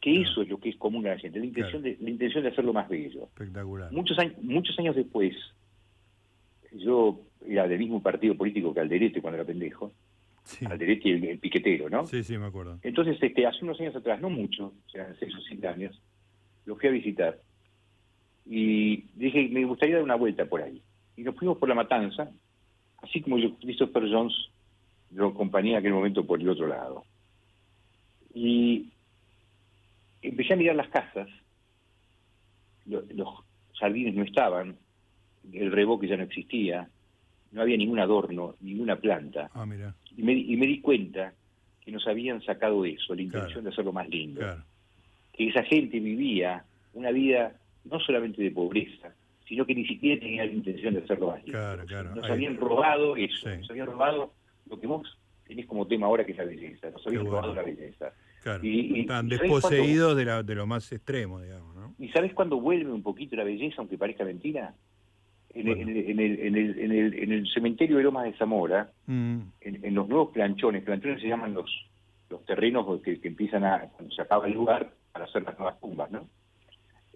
Que 0.00 0.20
eso 0.20 0.42
es 0.42 0.48
lo 0.48 0.58
que 0.58 0.70
es 0.70 0.76
común 0.76 1.06
a 1.06 1.10
la 1.10 1.18
gente, 1.18 1.38
la 1.38 1.46
intención, 1.46 1.82
de, 1.82 1.96
la 2.00 2.10
intención 2.10 2.42
de 2.42 2.50
hacerlo 2.50 2.72
más 2.72 2.88
bello. 2.88 3.24
Espectacular. 3.24 3.90
Muchos 3.90 4.18
años, 4.18 4.34
muchos 4.42 4.78
años 4.78 4.94
después, 4.94 5.34
yo 6.72 7.20
era 7.46 7.66
del 7.66 7.78
mismo 7.78 8.02
partido 8.02 8.36
político 8.36 8.74
que 8.74 8.80
Alderete 8.80 9.22
cuando 9.22 9.36
era 9.36 9.46
pendejo, 9.46 9.92
sí. 10.44 10.64
Alderete 10.66 11.08
y 11.08 11.26
el, 11.26 11.38
piquetero, 11.38 11.90
¿no? 11.90 12.06
Sí, 12.06 12.22
sí, 12.22 12.38
me 12.38 12.46
acuerdo. 12.46 12.78
Entonces, 12.82 13.18
este, 13.20 13.46
hace 13.46 13.64
unos 13.64 13.80
años 13.80 13.96
atrás, 13.96 14.20
no 14.20 14.30
mucho, 14.30 14.72
o 14.86 14.90
sea, 14.90 15.12
seis 15.18 15.34
o 15.34 15.40
siete 15.40 15.66
años, 15.66 16.00
lo 16.64 16.76
fui 16.76 16.88
a 16.88 16.92
visitar 16.92 17.38
y 18.46 19.04
dije, 19.14 19.48
me 19.50 19.64
gustaría 19.64 19.96
dar 19.96 20.04
una 20.04 20.16
vuelta 20.16 20.44
por 20.46 20.62
ahí. 20.62 20.82
Y 21.16 21.22
nos 21.22 21.36
fuimos 21.36 21.58
por 21.58 21.68
la 21.68 21.74
matanza, 21.74 22.30
así 22.98 23.20
como 23.20 23.38
yo, 23.38 23.56
Christopher 23.56 24.04
Jones 24.10 24.34
lo 25.12 25.28
acompañé 25.28 25.70
en 25.70 25.76
aquel 25.76 25.92
momento 25.92 26.26
por 26.26 26.40
el 26.40 26.48
otro 26.48 26.66
lado. 26.66 27.04
Y 28.34 28.92
empecé 30.20 30.54
a 30.54 30.56
mirar 30.56 30.76
las 30.76 30.88
casas, 30.88 31.28
los, 32.86 33.04
jardines 33.78 34.14
no 34.14 34.24
estaban, 34.24 34.76
el 35.52 35.72
reboque 35.72 36.08
ya 36.08 36.16
no 36.16 36.24
existía, 36.24 36.88
no 37.52 37.62
había 37.62 37.76
ningún 37.76 38.00
adorno, 38.00 38.56
ninguna 38.60 38.96
planta. 38.96 39.50
Ah, 39.54 39.64
mira. 39.64 39.94
Y, 40.16 40.22
me, 40.22 40.32
y 40.32 40.56
me 40.56 40.66
di 40.66 40.80
cuenta 40.80 41.32
que 41.84 41.92
nos 41.92 42.06
habían 42.06 42.42
sacado 42.42 42.84
eso, 42.84 43.14
la 43.14 43.22
intención 43.22 43.64
de 43.64 43.70
hacerlo 43.70 43.92
más 43.92 44.08
lindo. 44.08 44.40
Que 45.32 45.48
esa 45.48 45.62
gente 45.64 46.00
vivía 46.00 46.64
una 46.94 47.10
vida 47.10 47.54
no 47.84 48.00
solamente 48.00 48.42
de 48.42 48.50
pobreza, 48.50 49.14
sino 49.46 49.66
que 49.66 49.74
ni 49.74 49.86
siquiera 49.86 50.20
tenían 50.20 50.46
la 50.46 50.52
intención 50.52 50.94
de 50.94 51.00
hacerlo 51.00 51.28
más 51.28 51.42
Claro, 51.44 51.84
claro. 51.84 52.14
Nos 52.14 52.30
habían 52.30 52.56
robado 52.56 53.16
eso, 53.16 53.48
nos 53.48 53.70
habían 53.70 53.86
robado 53.86 54.32
lo 54.70 54.80
que 54.80 54.86
vos 54.86 55.18
tenés 55.46 55.66
como 55.66 55.86
tema 55.86 56.06
ahora 56.06 56.24
que 56.24 56.32
es 56.32 56.38
la 56.38 56.44
belleza, 56.44 56.90
nos 56.90 57.06
habían 57.06 57.26
robado 57.26 57.54
la 57.54 57.62
belleza. 57.62 58.12
Claro, 58.42 58.64
y, 58.64 59.00
están 59.00 59.28
desposeídos 59.28 60.16
de, 60.16 60.42
de, 60.42 60.54
lo 60.54 60.66
más 60.66 60.90
extremo, 60.92 61.40
digamos. 61.40 61.74
¿no? 61.74 61.94
¿Y 61.98 62.08
sabes 62.08 62.32
cuándo 62.32 62.60
vuelve 62.60 62.90
un 62.90 63.02
poquito 63.02 63.36
la 63.36 63.44
belleza, 63.44 63.76
aunque 63.78 63.98
parezca 63.98 64.24
mentira? 64.24 64.74
En, 65.54 65.68
el, 65.68 65.78
en, 65.78 65.88
el, 66.18 66.40
en, 66.40 66.56
el, 66.56 67.14
en, 67.14 67.32
el, 67.32 67.46
cementerio 67.48 67.96
de 67.96 68.02
Lomas 68.02 68.24
de 68.24 68.36
Zamora, 68.36 68.90
mm. 69.06 69.38
en, 69.60 69.94
los 69.94 70.08
nuevos 70.08 70.32
planchones, 70.32 70.82
planchones 70.82 71.20
se 71.20 71.28
llaman 71.28 71.54
los, 71.54 71.70
los 72.28 72.44
terrenos 72.44 73.00
que, 73.02 73.20
que 73.20 73.28
empiezan 73.28 73.64
a, 73.64 73.88
cuando 73.96 74.12
se 74.14 74.22
acaba 74.22 74.46
el 74.46 74.54
lugar, 74.54 74.92
para 75.12 75.26
hacer 75.26 75.44
las 75.44 75.56
nuevas 75.56 75.78
tumbas, 75.80 76.10
¿no? 76.10 76.28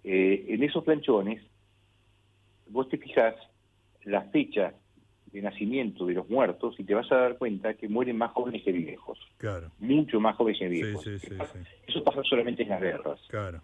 Eh, 0.05 0.45
en 0.47 0.63
esos 0.63 0.85
planchones, 0.85 1.41
vos 2.69 2.87
te 2.87 2.97
fijas 2.97 3.35
la 4.03 4.21
fecha 4.21 4.73
de 5.33 5.41
nacimiento 5.41 6.05
de 6.05 6.13
los 6.13 6.29
muertos 6.29 6.75
y 6.79 6.85
te 6.85 6.95
vas 6.95 7.11
a 7.11 7.17
dar 7.17 7.37
cuenta 7.37 7.73
que 7.73 7.89
mueren 7.89 8.17
más 8.17 8.31
jóvenes 8.31 8.63
que 8.63 8.71
viejos. 8.71 9.19
Claro. 9.37 9.69
Mucho 9.79 10.19
más 10.19 10.35
jóvenes 10.37 10.59
que 10.59 10.69
viejos. 10.69 11.05
Eso 11.05 12.03
pasa 12.03 12.23
solamente 12.23 12.63
en 12.63 12.69
las 12.69 12.81
guerras. 12.81 13.19
Claro. 13.27 13.61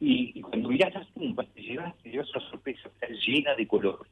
Y, 0.00 0.40
cuando 0.42 0.68
mirás 0.68 0.94
las 0.94 1.08
tumbas, 1.12 1.46
te 1.54 1.62
llevas, 1.62 1.96
te 2.02 2.10
llevas 2.10 2.30
una 2.34 2.50
sorpresa, 2.50 2.88
está 2.88 3.08
llena 3.08 3.54
de 3.54 3.66
color. 3.66 4.06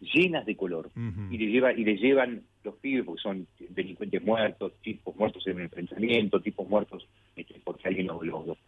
Llenas 0.00 0.44
de 0.44 0.56
color. 0.56 0.90
Y 1.30 1.38
le 1.38 1.46
lleva, 1.46 1.72
y 1.72 1.84
le 1.84 1.96
llevan 1.96 2.42
los 2.64 2.74
pibes 2.76 3.04
porque 3.04 3.22
son 3.22 3.46
delincuentes 3.70 4.22
muertos, 4.22 4.72
tipos 4.82 5.16
muertos 5.16 5.46
en 5.46 5.58
el 5.58 5.64
enfrentamiento, 5.64 6.40
tipos 6.40 6.68
muertos 6.68 7.06
este, 7.34 7.60
porque 7.64 7.88
alguien 7.88 8.08
los, 8.08 8.22
los, 8.24 8.58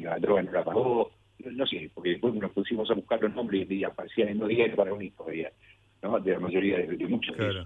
la 0.00 0.18
droga 0.18 0.42
no 0.42 0.52
la 0.52 0.64
pagó, 0.64 1.10
no 1.44 1.66
sé, 1.66 1.90
porque 1.94 2.10
después 2.10 2.34
nos 2.34 2.50
pusimos 2.52 2.90
a 2.90 2.94
buscar 2.94 3.22
los 3.22 3.34
nombres 3.34 3.70
y 3.70 3.84
aparecían 3.84 4.28
en 4.28 4.46
días 4.48 4.74
para 4.74 4.92
un 4.92 5.02
historia, 5.02 5.52
¿no? 6.02 6.18
De 6.20 6.32
la 6.32 6.40
mayoría 6.40 6.78
de, 6.78 7.06
muchos 7.06 7.36
de 7.36 7.64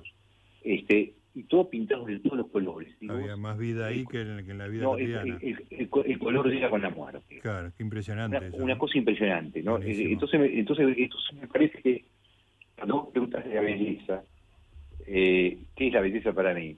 Este, 0.62 1.14
y 1.34 1.44
todo 1.44 1.68
pintado 1.70 2.06
de 2.06 2.18
todos 2.18 2.38
los 2.38 2.48
colores. 2.48 2.94
Había 3.08 3.36
más 3.36 3.56
vida 3.56 3.86
ahí 3.86 4.04
que, 4.06 4.20
en, 4.20 4.58
la 4.58 4.66
vida 4.66 4.82
no, 4.82 4.90
cotidiana. 4.90 5.38
El, 5.40 5.88
color 6.18 6.48
llega 6.48 6.70
con 6.70 6.82
la 6.82 6.90
muerte. 6.90 7.38
Claro, 7.40 7.72
qué 7.76 7.82
impresionante. 7.82 8.50
Una, 8.54 8.76
cosa 8.76 8.98
impresionante, 8.98 9.62
¿no? 9.62 9.76
Entonces, 9.76 10.06
entonces, 10.06 10.40
entonces 10.54 11.34
me 11.40 11.46
parece 11.46 11.80
que 11.82 12.04
cuando 12.76 13.02
vos 13.02 13.08
preguntas 13.12 13.44
de 13.44 13.54
la 13.54 13.60
belleza, 13.60 14.22
eh, 15.06 15.58
¿qué 15.76 15.86
es 15.86 15.92
la 15.92 16.00
belleza 16.00 16.32
para 16.32 16.54
mí? 16.54 16.76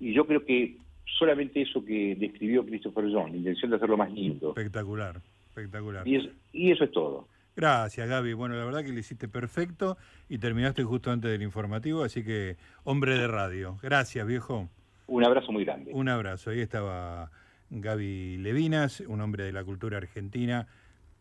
Y 0.00 0.12
yo 0.12 0.26
creo 0.26 0.44
que 0.44 0.76
solamente 1.18 1.62
eso 1.62 1.84
que 1.84 2.16
describió 2.16 2.64
Christopher 2.64 3.04
John, 3.12 3.30
la 3.30 3.36
intención 3.36 3.70
de 3.70 3.76
hacerlo 3.76 3.96
más 3.96 4.12
lindo. 4.12 4.48
Espectacular. 4.50 5.20
Espectacular. 5.48 6.06
Y, 6.06 6.70
eso 6.70 6.84
es 6.84 6.90
todo. 6.90 7.28
Gracias, 7.56 8.08
Gaby. 8.08 8.32
Bueno, 8.32 8.56
la 8.56 8.64
verdad 8.64 8.82
que 8.82 8.92
lo 8.92 8.98
hiciste 8.98 9.28
perfecto 9.28 9.96
y 10.28 10.38
terminaste 10.38 10.82
justo 10.82 11.12
antes 11.12 11.30
del 11.30 11.42
informativo, 11.42 12.02
así 12.02 12.24
que 12.24 12.56
hombre 12.82 13.16
de 13.16 13.28
radio. 13.28 13.78
Gracias, 13.82 14.26
viejo. 14.26 14.68
Un 15.06 15.24
abrazo 15.24 15.52
muy 15.52 15.64
grande. 15.64 15.92
Un 15.94 16.08
abrazo. 16.08 16.50
Ahí 16.50 16.60
estaba 16.60 17.30
Gaby 17.70 18.38
Levinas, 18.38 19.00
un 19.00 19.20
hombre 19.20 19.44
de 19.44 19.52
la 19.52 19.64
cultura 19.64 19.98
argentina 19.98 20.66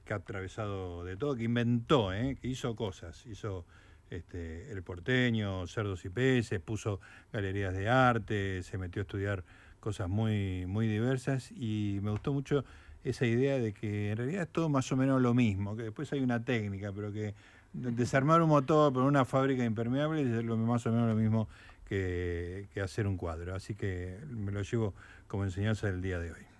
que 0.06 0.14
ha 0.14 0.18
atravesado 0.18 1.04
de 1.04 1.18
todo, 1.18 1.36
que 1.36 1.44
inventó, 1.44 2.14
¿eh? 2.14 2.38
que 2.42 2.48
hizo 2.48 2.76
cosas. 2.76 3.26
Hizo 3.26 3.66
este, 4.10 4.72
el 4.72 4.84
porteño, 4.84 5.68
cerdos 5.68 6.04
y 6.06 6.10
peces, 6.10 6.60
puso 6.60 7.00
galerías 7.32 7.74
de 7.74 7.90
arte, 7.90 8.64
se 8.64 8.78
metió 8.78 9.02
a 9.02 9.04
estudiar 9.04 9.44
cosas 9.80 10.10
muy, 10.10 10.66
muy 10.66 10.88
diversas 10.88 11.52
y 11.52 12.00
me 12.02 12.12
gustó 12.12 12.34
mucho 12.34 12.64
esa 13.04 13.26
idea 13.26 13.58
de 13.58 13.74
que 13.74 14.12
en 14.12 14.18
realidad 14.18 14.44
es 14.44 14.50
todo 14.50 14.70
más 14.70 14.92
o 14.92 14.96
menos 14.96 15.22
lo 15.22 15.34
mismo, 15.34 15.76
que 15.76 15.84
después 15.84 16.12
hay 16.14 16.22
una 16.22 16.44
técnica, 16.44 16.92
pero 16.94 17.12
que 17.12 17.34
desarmar 17.74 18.42
un 18.42 18.50
motor 18.50 18.94
por 18.94 19.04
una 19.04 19.26
fábrica 19.26 19.62
de 19.62 19.68
impermeables 19.68 20.28
es 20.28 20.44
lo, 20.44 20.56
más 20.58 20.86
o 20.86 20.92
menos 20.92 21.10
lo 21.10 21.16
mismo 21.16 21.48
que, 21.86 22.68
que 22.74 22.82
hacer 22.82 23.08
un 23.08 23.18
cuadro. 23.18 23.56
Así 23.56 23.76
que 23.76 24.18
me 24.30 24.52
lo 24.52 24.62
llevo 24.62 24.94
como 25.28 25.44
enseñanza 25.44 25.88
del 25.88 26.02
día 26.02 26.20
de 26.20 26.32
hoy. 26.32 26.53